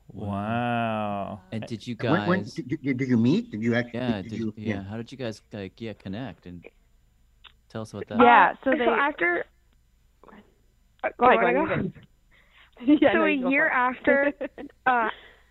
[0.08, 1.40] Wow.
[1.52, 2.28] And did you guys?
[2.28, 3.50] when- did, you- did you meet?
[3.50, 3.98] Did you actually?
[4.00, 4.82] yeah, did did, you, yeah.
[4.82, 6.64] How did you guys like yeah connect and
[7.68, 8.18] tell us about that?
[8.20, 9.44] Yeah, so so they- after.
[11.04, 12.98] Uh, Go ahead, you Gwen, wanna you?
[13.00, 14.32] Yeah, so no, a year after
[14.86, 15.08] uh,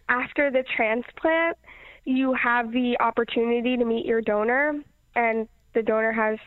[0.10, 1.58] after the transplant,
[2.06, 4.74] you have the opportunity to meet your donor,
[5.16, 6.38] and the donor has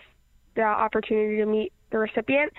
[0.54, 2.52] the opportunity to meet the recipient.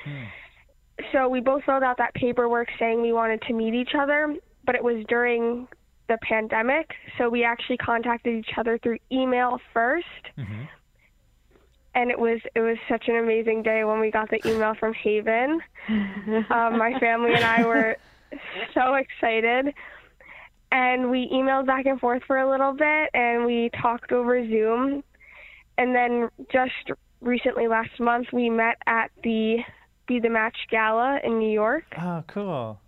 [1.14, 4.36] So we both filled out that paperwork saying we wanted to meet each other,
[4.70, 5.68] but it was during
[6.10, 10.06] the pandemic, so we actually contacted each other through email first.
[11.96, 14.94] And it was it was such an amazing day when we got the email from
[14.94, 15.60] Haven.
[15.90, 17.98] um, my family and I were
[18.76, 19.74] so excited.
[20.72, 25.04] And we emailed back and forth for a little bit and we talked over Zoom.
[25.80, 26.92] And then just
[27.22, 29.64] recently last month we met at the
[30.08, 31.86] Be the Match Gala in New York.
[32.00, 32.80] Oh, cool.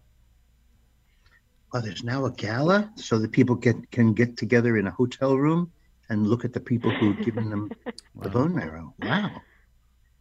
[1.74, 5.38] Oh, there's now a gala, so that people can can get together in a hotel
[5.38, 5.72] room
[6.10, 7.72] and look at the people who've given them
[8.16, 8.94] the bone marrow.
[9.02, 9.32] Wow.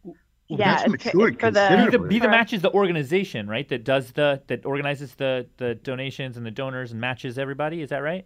[0.03, 0.15] Well,
[0.47, 2.09] Yeah, that's it's- matured it's for the- Be the, considerably.
[2.09, 3.67] Be the Match is the organization, right?
[3.67, 7.81] That does the that organizes the the donations and the donors and matches everybody.
[7.81, 8.25] Is that right?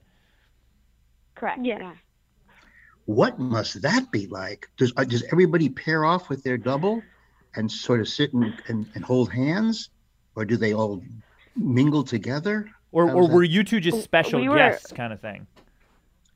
[1.36, 1.60] Correct.
[1.66, 1.94] Yeah.
[3.06, 4.70] What must that be like?
[4.78, 7.02] Does uh, does everybody pair off with their double
[7.56, 9.90] and sort of sit and, and, and hold hands,
[10.36, 11.04] or do they all
[11.56, 12.70] mingle together?
[12.96, 15.48] Or or were you two just special we were- guests, kind of thing?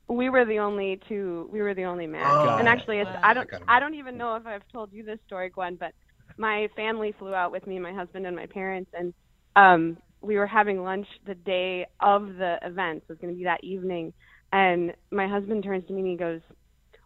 [0.08, 3.32] we were the only two we were the only match Got and actually it's i
[3.32, 5.92] don't i don't even know if i've told you this story gwen but
[6.36, 9.14] my family flew out with me my husband and my parents and
[9.54, 13.04] um we were having lunch the day of the event.
[13.06, 14.12] So it's going to be that evening.
[14.52, 16.40] And my husband turns to me and he goes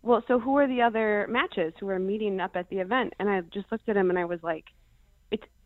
[0.03, 3.15] well so who are the other matches who are meeting up at the event?
[3.19, 4.65] And i just looked at him and i was like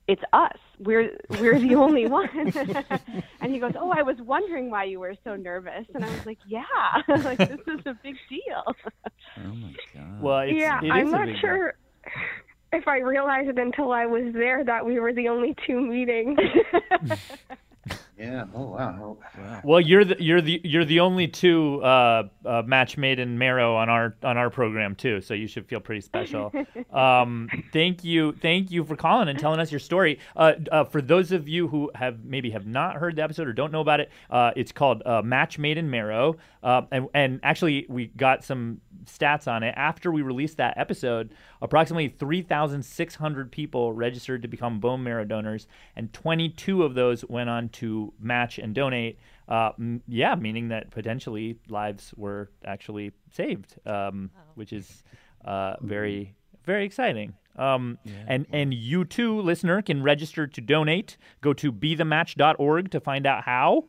[0.08, 2.28] it's it's us we're we're the only one
[3.40, 6.26] and he goes oh i was wondering why you were so nervous and i was
[6.26, 6.64] like yeah
[7.24, 8.64] like this is a big deal
[9.36, 10.22] Oh my god.
[10.22, 11.40] Well, it's, yeah, it is I'm a not big deal.
[11.40, 11.74] sure
[12.72, 16.36] if I realized it until I was there that we were the only two meeting.
[18.18, 18.46] Yeah.
[18.52, 19.16] Oh wow.
[19.62, 23.76] Well, you're the you're the you're the only two uh, uh, match made in Marrow
[23.76, 26.52] on our on our program too, so you should feel pretty special.
[26.92, 30.18] um, thank you, thank you for calling and telling us your story.
[30.34, 33.52] Uh, uh, for those of you who have maybe have not heard the episode or
[33.52, 37.38] don't know about it, uh, it's called uh, Match Made in Marrow, uh, and and
[37.44, 41.32] actually we got some stats on it after we released that episode.
[41.62, 46.82] Approximately three thousand six hundred people registered to become bone marrow donors, and twenty two
[46.82, 49.18] of those went on to match and donate.
[49.48, 55.02] Uh, m- yeah, meaning that potentially lives were actually saved, um, which is
[55.44, 56.34] uh, very,
[56.64, 57.34] very exciting.
[57.56, 61.16] Um, and and you too, listener, can register to donate.
[61.40, 63.84] Go to bethematch.org to find out how.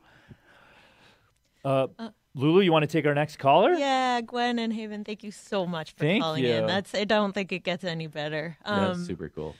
[1.63, 1.87] Uh,
[2.35, 3.73] Lulu, you want to take our next caller?
[3.73, 6.51] Yeah, Gwen and Haven, thank you so much for Thank calling you.
[6.51, 6.67] in.
[6.67, 8.57] That's I don't think it gets any better.
[8.65, 9.55] That's Um, super cool.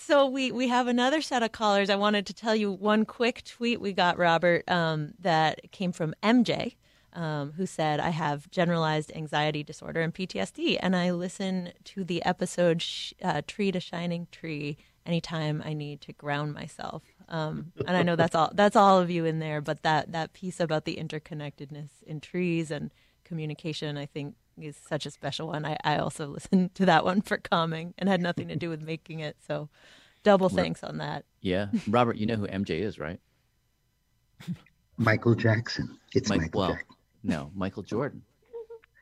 [0.00, 1.90] So we we have another set of callers.
[1.90, 6.14] I wanted to tell you one quick tweet we got, Robert, um, that came from
[6.22, 6.76] MJ,
[7.14, 12.24] um, who said, "I have generalized anxiety disorder and PTSD, and I listen to the
[12.24, 12.82] episode
[13.22, 18.14] uh, "Tree to Shining Tree" anytime I need to ground myself." Um, and I know
[18.14, 22.04] that's all that's all of you in there, but that that piece about the interconnectedness
[22.06, 22.92] in trees and
[23.24, 25.64] communication, I think, is such a special one.
[25.64, 28.82] I, I also listened to that one for calming and had nothing to do with
[28.82, 29.36] making it.
[29.46, 29.68] So
[30.22, 31.24] double thanks on that.
[31.40, 33.20] Yeah, Robert, you know who MJ is, right?
[34.96, 35.96] Michael Jackson.
[36.14, 36.96] It's Mike, Michael well, Jackson.
[37.22, 38.22] no, Michael Jordan.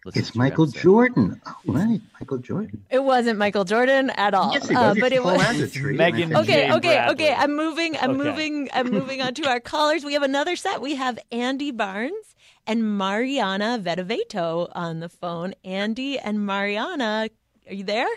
[0.05, 0.81] Listen It's Michael episode.
[0.83, 1.41] Jordan.
[1.47, 2.85] Oh, right, Michael Jordan.
[2.91, 4.53] It wasn't Michael Jordan at all.
[4.53, 5.01] Yes, it uh, does.
[5.01, 5.95] but it was Paul Andrew.
[5.95, 7.25] Megan Okay, Jane okay, Bradley.
[7.27, 7.35] okay.
[7.35, 7.97] I'm moving.
[7.97, 8.19] I'm Okay.
[8.31, 8.69] moving.
[8.73, 10.05] I'm moving on to our callers.
[10.05, 10.81] We have another set.
[10.81, 12.36] We have Andy Barnes
[12.67, 15.55] and Mariana Vedovato on the phone.
[15.65, 17.29] Andy and Mariana,
[17.69, 18.09] are you there?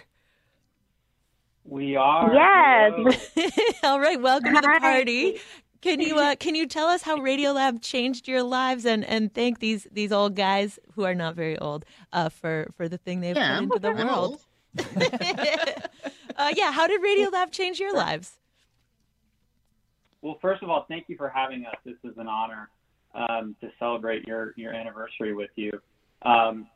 [1.64, 2.34] We are.
[2.34, 3.32] Yes.
[3.84, 4.20] All right.
[4.20, 5.40] Welcome to the party.
[5.82, 9.60] Can you uh, can you tell us how Radiolab changed your lives and, and thank
[9.60, 13.36] these these old guys who are not very old uh, for for the thing they've
[13.36, 14.42] Yeah, put into the world?
[16.36, 16.72] uh, yeah.
[16.72, 18.34] How did Radiolab change your lives?
[20.22, 21.76] Well, first of all, thank you for having us.
[21.86, 22.70] This is an honor
[23.16, 25.72] um, to celebrate your your anniversary with you.
[26.24, 26.68] Um,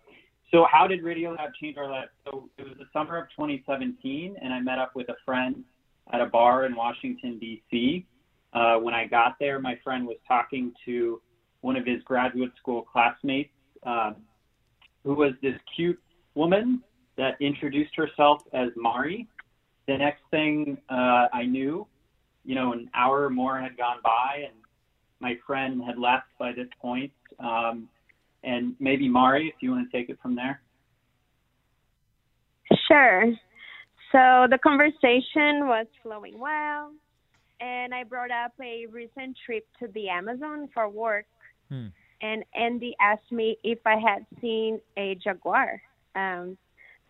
[0.52, 2.12] so, how did Radio Lab change our lives?
[2.26, 5.64] So, it was the summer of 2017, and I met up with a friend
[6.12, 8.06] at a bar in Washington D.C.
[8.54, 11.22] Uh, when I got there, my friend was talking to
[11.62, 13.54] one of his graduate school classmates,
[13.84, 14.18] um,
[15.04, 16.00] who was this cute
[16.36, 16.84] woman
[17.18, 19.28] that introduced herself as Mari.
[19.88, 21.88] The next thing uh, I knew,
[22.46, 24.54] you know, an hour or more had gone by, and
[25.24, 27.12] my friend had left by this point.
[27.40, 27.88] Um,
[28.44, 30.62] and maybe Mari, if you want to take it from there.
[32.88, 33.34] Sure.
[34.12, 36.92] So the conversation was flowing well,
[37.62, 41.26] and I brought up a recent trip to the Amazon for work.
[41.70, 41.88] Hmm.
[42.22, 45.82] And Andy asked me if I had seen a jaguar.
[46.16, 46.58] Um,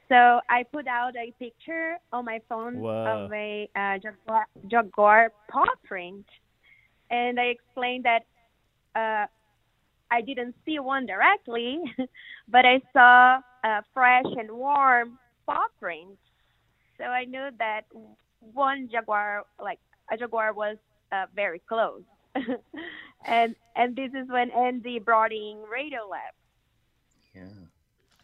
[0.08, 3.26] so I put out a picture on my phone Whoa.
[3.26, 6.26] of a uh, jaguar, jaguar paw print,
[7.14, 8.24] and I explained that
[8.96, 9.28] uh,
[10.10, 11.80] I didn't see one directly,
[12.48, 16.18] but I saw a fresh and warm paw prints.
[16.98, 17.82] So I knew that
[18.40, 19.80] one jaguar, like
[20.12, 20.78] a jaguar, was
[21.12, 22.02] uh, very close.
[23.26, 26.34] and and this is when Andy brought in Radio Lab.
[27.36, 27.44] Yeah.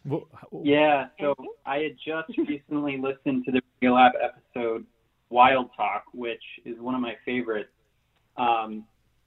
[0.04, 0.28] Well,
[0.62, 1.34] Yeah, so
[1.64, 4.84] I had just recently listened to the Radio Lab episode
[5.28, 7.70] Wild Talk, which is one of my favorites.
[8.36, 8.84] Um,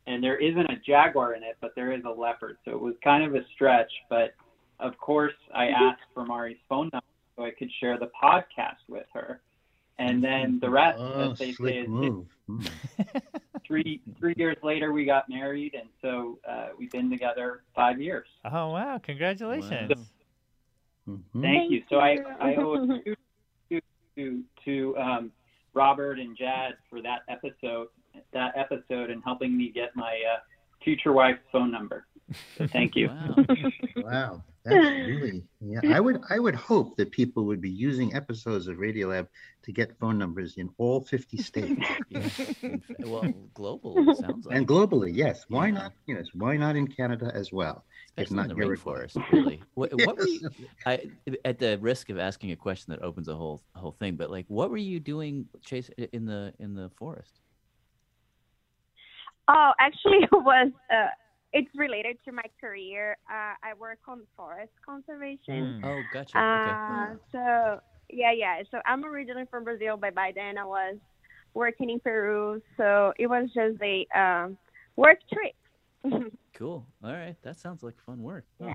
[0.08, 2.58] and there isn't a jaguar in it, but there is a leopard.
[2.66, 3.92] So it was kind of a stretch.
[4.10, 4.34] But
[4.80, 7.06] of course, I asked for Mari's phone number
[7.38, 9.42] so I could share the podcast with her.
[10.00, 12.26] And then the rest, Oh, as they say, is move.
[13.66, 18.28] Three three years later we got married, and so uh, we've been together five years.
[18.44, 18.98] Oh wow!
[19.02, 19.92] Congratulations.
[21.08, 21.22] Mhm.
[21.42, 21.82] Thank you.
[21.90, 22.18] So I.
[22.42, 22.74] I owe
[23.06, 23.16] a
[23.70, 23.82] to
[24.18, 25.32] to to um,
[25.74, 27.88] Robert and Jad for that episode
[28.34, 30.40] that episode and helping me get my uh,
[30.84, 32.06] future wife's phone number.
[32.58, 33.10] So thank you.
[33.96, 34.76] Wow, that's
[35.08, 35.80] really yeah.
[35.96, 39.28] I would I would hope that people would be using episodes of Radiolab
[39.64, 41.82] to get phone numbers in all 50 states.
[42.10, 42.30] Yeah.
[43.06, 44.58] well, global it sounds like.
[44.58, 45.46] and globally, yes.
[45.48, 45.94] Why not?
[46.06, 47.86] Yes, why not in Canada as well?
[48.18, 48.92] if Especially not in the Uruguay?
[48.92, 49.64] rainforest, really.
[49.74, 50.50] What, what were you,
[50.86, 51.10] I,
[51.46, 54.46] at the risk of asking a question that opens a whole whole thing, but like,
[54.48, 57.40] what were you doing, Chase, in the in the forest?
[59.48, 60.72] Oh, actually, it was.
[60.92, 61.08] Uh,
[61.54, 63.16] it's related to my career.
[63.30, 65.82] Uh, I work on forest conservation.
[65.86, 66.40] Oh, gotcha.
[66.40, 67.20] Uh, okay.
[67.32, 67.80] so
[68.10, 68.64] yeah, yeah.
[68.72, 70.96] So I'm originally from Brazil, but by then I was
[71.54, 72.60] working in Peru.
[72.76, 74.58] So it was just a um,
[74.96, 76.24] work trip.
[76.54, 76.86] Cool.
[77.04, 77.36] All right.
[77.42, 78.46] That sounds like fun work.
[78.60, 78.74] Yeah.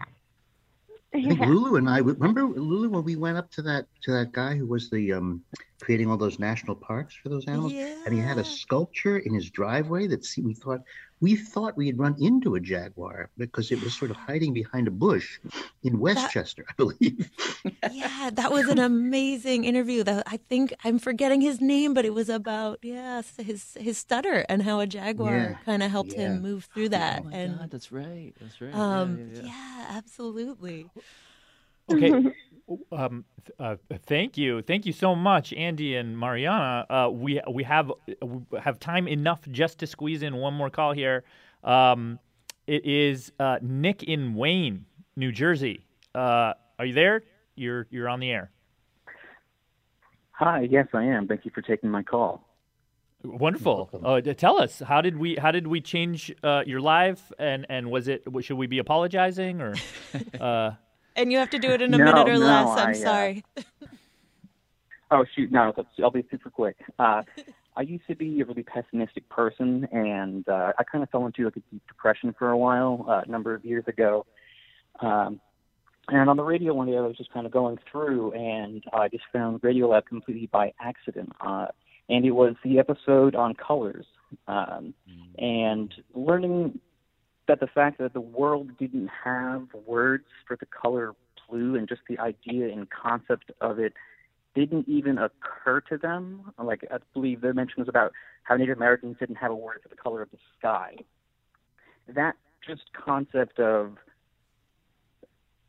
[1.15, 4.33] I think Lulu and I remember Lulu when we went up to that to that
[4.33, 5.43] guy who was the um
[5.81, 9.51] creating all those national parks for those animals, and he had a sculpture in his
[9.51, 10.81] driveway that see, we thought
[11.21, 14.89] we thought we had run into a jaguar because it was sort of hiding behind
[14.89, 15.39] a bush
[15.83, 17.31] in Westchester, I believe.
[17.87, 20.03] yeah, that was an amazing interview.
[20.05, 24.45] That I think I'm forgetting his name, but it was about yes, his his stutter
[24.49, 26.17] and how a jaguar Yeah, kind of helped yeah.
[26.17, 27.23] him move through that.
[27.23, 28.33] Oh my and God, that's right.
[28.41, 28.87] That's right.
[28.89, 29.43] Yeah, um, yeah, yeah.
[29.43, 30.91] yeah, absolutely.
[31.91, 32.13] Okay.
[32.93, 33.25] Um,
[33.59, 36.85] uh, thank you, thank you so much, Andy and Mariana.
[36.91, 40.93] Uh, we we have we have time enough just to squeeze in one more call
[40.93, 41.25] here.
[41.65, 42.19] Um,
[42.67, 44.85] it is uh, Nick in Wayne,
[45.17, 45.87] New Jersey.
[46.15, 47.23] Uh, are you there?
[47.57, 48.51] You're you're on the air.
[50.33, 51.27] Hi, yes, I am.
[51.27, 52.45] Thank you for taking my call.
[53.25, 53.91] Wonderful.
[54.05, 57.91] Uh, tell us how did we how did we change uh, your life and and
[57.91, 59.75] was it should we be apologizing or
[60.41, 60.73] uh,
[61.19, 62.69] And you have to do it in a No, minute or no, less.
[62.79, 63.45] I'm I, uh, sorry.
[65.11, 66.77] Oh shoot, no, that's- I'll be super quick.
[66.99, 67.23] Uh,
[67.75, 71.47] I used to be a really pessimistic person, and uh, I kind of fell into
[71.47, 74.27] like a deep depression for a while uh, a number of years ago.
[75.01, 75.41] Um,
[76.09, 79.09] and on the radio one day, I was just kind of going through, and I
[79.09, 81.33] just found Radiolab completely by accident.
[81.41, 81.69] Uh,
[82.11, 84.05] and it was the episode on colors,
[84.47, 84.93] um,
[85.39, 86.79] and learning
[87.49, 91.15] that the fact that the world didn't have words for the color
[91.49, 93.95] blue, and just the idea and concept of it
[94.55, 96.53] didn't even occur to them.
[96.63, 99.89] Like I believe the mention was about how Native Americans didn't have a word for
[99.89, 100.97] the color of the sky.
[102.07, 102.35] That
[102.67, 103.97] just concept of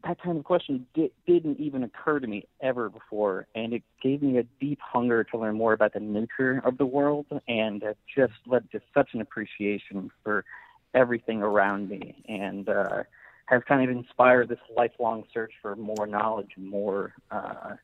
[0.03, 4.21] that kind of question di- didn't even occur to me ever before, and it gave
[4.21, 7.97] me a deep hunger to learn more about the nature of the world, and it
[8.15, 10.45] just led to such an appreciation for
[10.93, 13.03] everything around me, and uh,
[13.45, 17.75] has kind of inspired this lifelong search for more knowledge and more uh,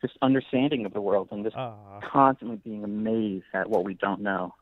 [0.00, 1.56] just understanding of the world, and just
[2.02, 4.54] constantly being amazed at what we don't know.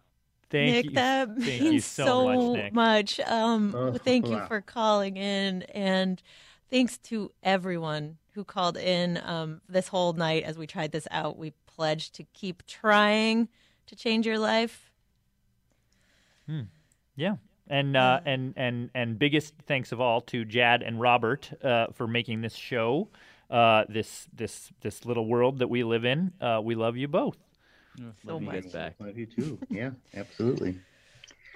[0.51, 0.91] Thank Nick, you.
[0.93, 2.73] that Thank means you so much, Nick.
[2.73, 3.21] much.
[3.21, 6.23] Um, Oh, thank you for calling in, and
[6.71, 11.39] thanks to everyone who called in um, this whole night as we tried this out.
[11.39, 13.49] We pledged to keep trying
[13.87, 14.91] to change your life.
[16.47, 16.63] Hmm.
[17.17, 17.37] Yeah.
[17.71, 22.07] And uh, and and and biggest thanks of all to Jad and Robert uh, for
[22.07, 23.09] making this show,
[23.51, 26.33] uh, this this this little world that we live in.
[26.41, 27.37] Uh, we love you both.
[28.25, 28.95] love you guys back.
[28.99, 29.59] Love you too.
[29.71, 30.79] Yeah, absolutely.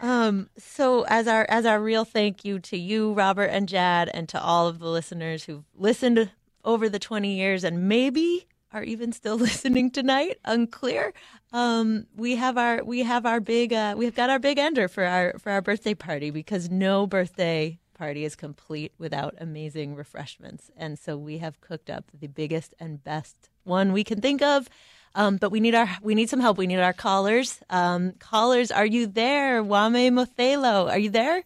[0.00, 4.28] Um, so as our as our real thank you to you, Robert and Jad, and
[4.30, 6.30] to all of the listeners who've listened
[6.64, 11.12] over the twenty years and maybe are even still listening tonight, unclear.
[11.52, 15.04] Um, we have our we have our big uh, we've got our big ender for
[15.04, 20.70] our for our birthday party because no birthday party is complete without amazing refreshments.
[20.76, 24.68] And so we have cooked up the biggest and best one we can think of.
[25.14, 26.58] Um, but we need our we need some help.
[26.58, 27.60] We need our callers.
[27.70, 29.62] Um, callers, are you there?
[29.62, 31.44] Wame Mothelo, are you there?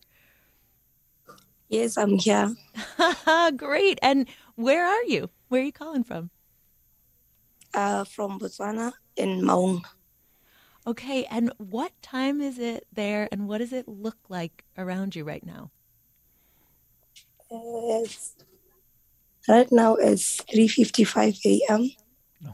[1.69, 2.55] Yes, I'm here.
[3.57, 3.99] Great.
[4.01, 5.31] And where are you?
[5.49, 6.31] Where are you calling from?
[7.77, 9.83] Uh, from Botswana in Maun.
[10.87, 11.27] Okay.
[11.27, 13.29] And what time is it there?
[13.31, 15.71] And what does it look like around you right now?
[17.51, 18.35] It's,
[19.47, 21.91] right now it's 3:55 a.m.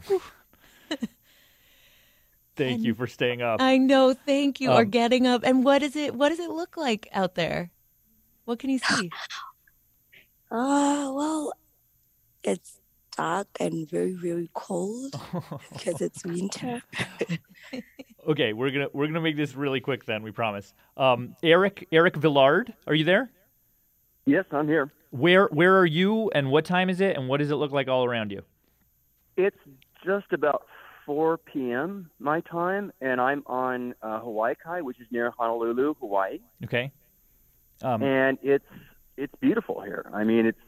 [2.57, 3.61] Thank you for staying up.
[3.61, 4.13] I know.
[4.13, 4.71] Thank you.
[4.71, 5.43] or Um, getting up.
[5.45, 6.13] And what is it?
[6.13, 7.71] What does it look like out there?
[8.43, 9.09] What can you see?
[10.51, 11.53] Ah, well,
[12.43, 12.82] it's
[13.15, 15.15] dark and very very cold
[15.73, 16.81] because it's winter.
[18.25, 20.23] Okay, we're gonna we're gonna make this really quick then.
[20.23, 20.73] We promise.
[20.95, 23.29] Um, Eric Eric Villard, are you there?
[24.25, 24.91] Yes, I'm here.
[25.09, 26.31] Where where are you?
[26.33, 27.17] And what time is it?
[27.17, 28.43] And what does it look like all around you?
[29.35, 29.57] It's
[30.05, 30.67] just about
[31.05, 32.09] 4 p.m.
[32.19, 36.39] my time, and I'm on uh, Hawaii Kai, which is near Honolulu, Hawaii.
[36.63, 36.91] Okay.
[37.81, 38.65] Um, and it's
[39.17, 40.09] it's beautiful here.
[40.13, 40.59] I mean, it's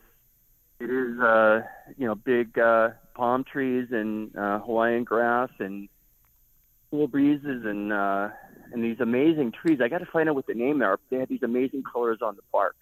[0.80, 1.62] it is uh,
[1.98, 5.90] you know big uh, palm trees and uh, Hawaiian grass and
[6.92, 8.30] cool breezes and uh,
[8.72, 9.80] and these amazing trees.
[9.82, 11.00] I got to find out what the name are.
[11.10, 12.76] They have these amazing colors on the bark.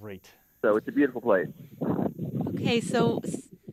[0.00, 0.30] Great.
[0.62, 1.48] So it's a beautiful place.
[2.48, 3.22] Okay, so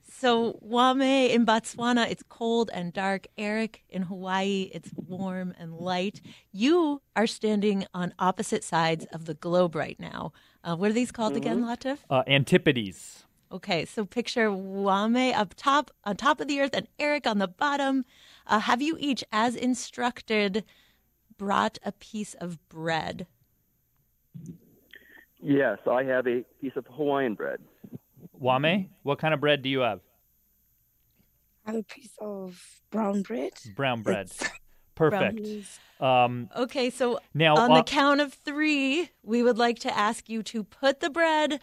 [0.10, 3.28] so Wame in Botswana, it's cold and dark.
[3.38, 6.22] Eric in Hawaii, it's warm and light.
[6.52, 10.32] You are standing on opposite sides of the globe right now.
[10.64, 11.98] Uh, what are these called again, Latif?
[12.10, 13.26] Uh, Antipodes.
[13.54, 17.48] Okay, so picture Wame up top, on top of the earth, and Eric on the
[17.48, 18.04] bottom.
[18.48, 20.64] Uh, have you each, as instructed,
[21.38, 23.28] brought a piece of bread?
[25.40, 27.60] Yes, I have a piece of Hawaiian bread.
[28.42, 30.00] Wame, what kind of bread do you have?
[31.68, 33.54] I have a piece of brown bread.
[33.76, 34.32] Brown bread.
[34.96, 35.48] Perfect.
[36.00, 40.28] Um, Okay, so Now, on uh, the count of three, we would like to ask
[40.28, 41.60] you to put the bread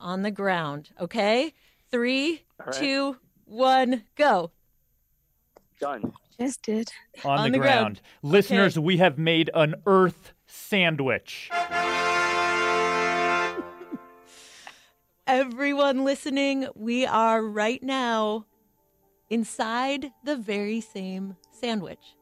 [0.00, 0.90] on the ground.
[1.00, 1.54] Okay,
[1.90, 2.74] three, All right.
[2.74, 4.50] two, one, go.
[5.80, 6.12] Done.
[6.38, 6.90] Just did.
[7.24, 8.00] on, On the, the ground.
[8.00, 8.00] ground.
[8.22, 11.50] Listeners, we have made an earth sandwich.
[15.26, 18.46] Everyone listening, we are right now
[19.28, 22.16] inside the very same sandwich.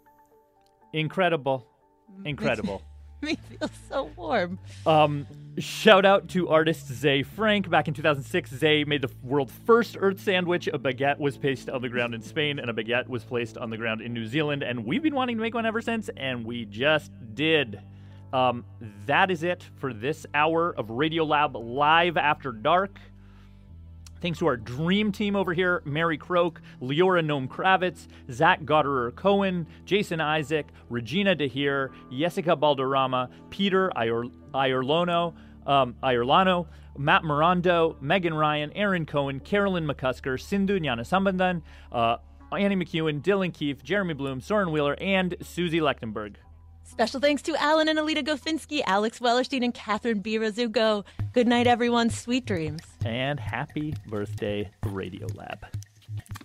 [0.93, 1.67] Incredible.
[2.13, 2.27] Mm-hmm.
[2.27, 2.83] Incredible.
[3.23, 4.59] me feel so warm.
[4.87, 5.27] Um,
[5.59, 7.69] shout out to artist Ze Frank.
[7.69, 10.69] Back in 2006, Ze made the world's first Earth sandwich.
[10.69, 13.71] A baguette was placed on the ground in Spain, and a baguette was placed on
[13.71, 14.63] the ground in New Zealand.
[14.63, 17.81] And we've been wanting to make one ever since, and we just did.
[18.33, 18.65] Um,
[19.07, 22.99] that is it for this hour of Radiolab Live After Dark.
[24.21, 29.67] Thanks to our dream team over here Mary Croak, Leora Nome Kravitz, Zach Gotterer Cohen,
[29.85, 35.35] Jason Isaac, Regina DeHeer, Jessica Balderrama, Peter Ior- Iorlono,
[35.67, 35.95] um,
[36.99, 41.63] Matt Morando, Megan Ryan, Aaron Cohen, Carolyn McCusker, Sindhu Gnanasambandan,
[41.93, 42.17] uh,
[42.51, 46.37] Annie McEwen, Dylan Keefe, Jeremy Bloom, Soren Wheeler, and Susie Lechtenberg.
[46.89, 50.39] Special thanks to Alan and Alita Gofinski, Alex Wellerstein, and Catherine B.
[50.39, 51.05] Razugo.
[51.33, 52.11] Good night, everyone.
[52.11, 52.81] Sweet dreams.
[53.05, 55.59] And happy birthday, Radiolab.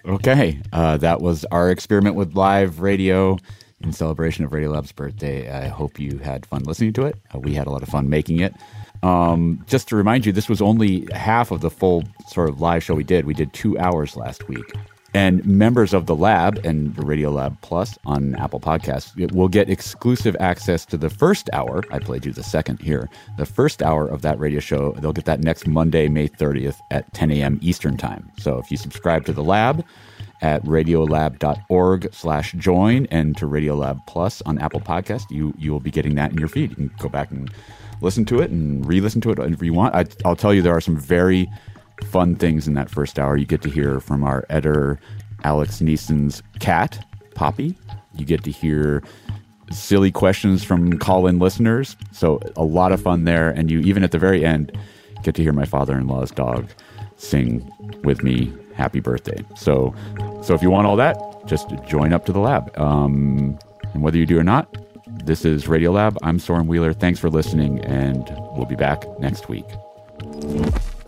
[0.05, 3.37] Okay, uh, that was our experiment with live radio
[3.81, 5.49] in celebration of Radiolab's birthday.
[5.49, 7.15] I hope you had fun listening to it.
[7.33, 8.53] Uh, we had a lot of fun making it.
[9.01, 12.83] Um, just to remind you, this was only half of the full sort of live
[12.83, 13.25] show we did.
[13.25, 14.73] We did two hours last week.
[15.15, 20.35] And members of the lab and the Radiolab Plus on Apple Podcasts will get exclusive
[20.39, 21.83] access to the first hour.
[21.91, 23.09] I played you the second here.
[23.37, 27.13] The first hour of that radio show, they'll get that next Monday, May 30th at
[27.13, 27.59] 10 a.m.
[27.61, 28.31] Eastern Time.
[28.39, 29.85] So if you subscribe to the lab
[30.41, 35.91] at radiolab.org slash join and to Radiolab Plus on Apple Podcast, you, you will be
[35.91, 36.71] getting that in your feed.
[36.71, 37.51] You can go back and
[38.01, 39.93] listen to it and re-listen to it if you want.
[39.93, 41.49] I, I'll tell you, there are some very
[42.05, 43.37] fun things in that first hour.
[43.37, 44.99] You get to hear from our editor,
[45.43, 47.75] Alex Neason's cat, Poppy.
[48.15, 49.03] You get to hear
[49.71, 51.95] silly questions from call in listeners.
[52.11, 53.49] So, a lot of fun there.
[53.49, 54.77] And you, even at the very end,
[55.23, 56.69] get to hear my father in law's dog
[57.17, 57.69] sing
[58.03, 59.43] with me happy birthday.
[59.55, 59.93] So,
[60.43, 62.77] so if you want all that, just join up to the lab.
[62.77, 63.57] Um,
[63.93, 64.75] and whether you do or not,
[65.25, 66.17] this is Radiolab.
[66.23, 66.93] I'm Soren Wheeler.
[66.93, 68.23] Thanks for listening, and
[68.55, 69.65] we'll be back next week.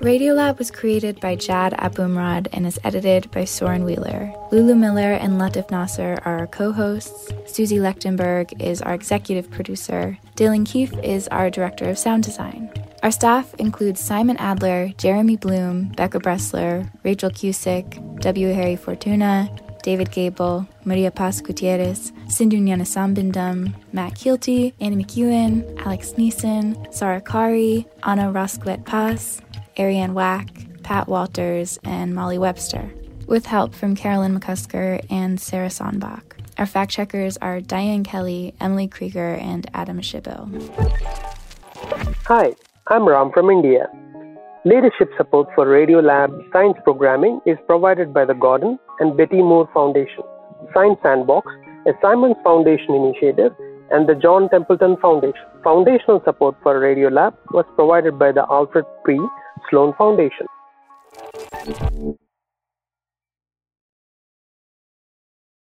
[0.05, 4.31] Radiolab was created by Jad Abumrad and is edited by Soren Wheeler.
[4.51, 7.33] Lulu Miller and Latif Nasser are our co hosts.
[7.47, 10.15] Susie Lechtenberg is our executive producer.
[10.35, 12.69] Dylan Keefe is our director of sound design.
[13.01, 18.53] Our staff includes Simon Adler, Jeremy Bloom, Becca Bressler, Rachel Cusick, W.
[18.53, 19.49] Harry Fortuna,
[19.81, 27.85] David Gable, Maria Paz Gutierrez, Sindhu Gnanasambandan, Matt Kielty, Annie McEwen, Alex Neason, Sarah Qari,
[28.03, 29.41] Anna Rascouët-Paz,
[29.77, 30.49] Ariane Wack,
[30.83, 32.93] Pat Walters, and Molly Webster,
[33.27, 36.37] with help from Carolyn McCusker and Sarah Sandbach.
[36.57, 40.47] Our fact checkers are Diane Kelly, Emily Krieger, and Adam Shibill.
[42.27, 42.53] Hi,
[42.87, 43.89] I'm Ram from India.
[44.63, 50.23] Leadership support for Radiolab science programming is provided by the Gordon and Betty Moore Foundation,
[50.73, 51.51] Science Sandbox,
[51.85, 53.51] a Simons Foundation initiative,
[53.91, 55.45] and the John Templeton Foundation.
[55.63, 59.19] Foundational support for Radiolab was provided by the Alfred P.
[59.69, 60.47] Sloan Foundation.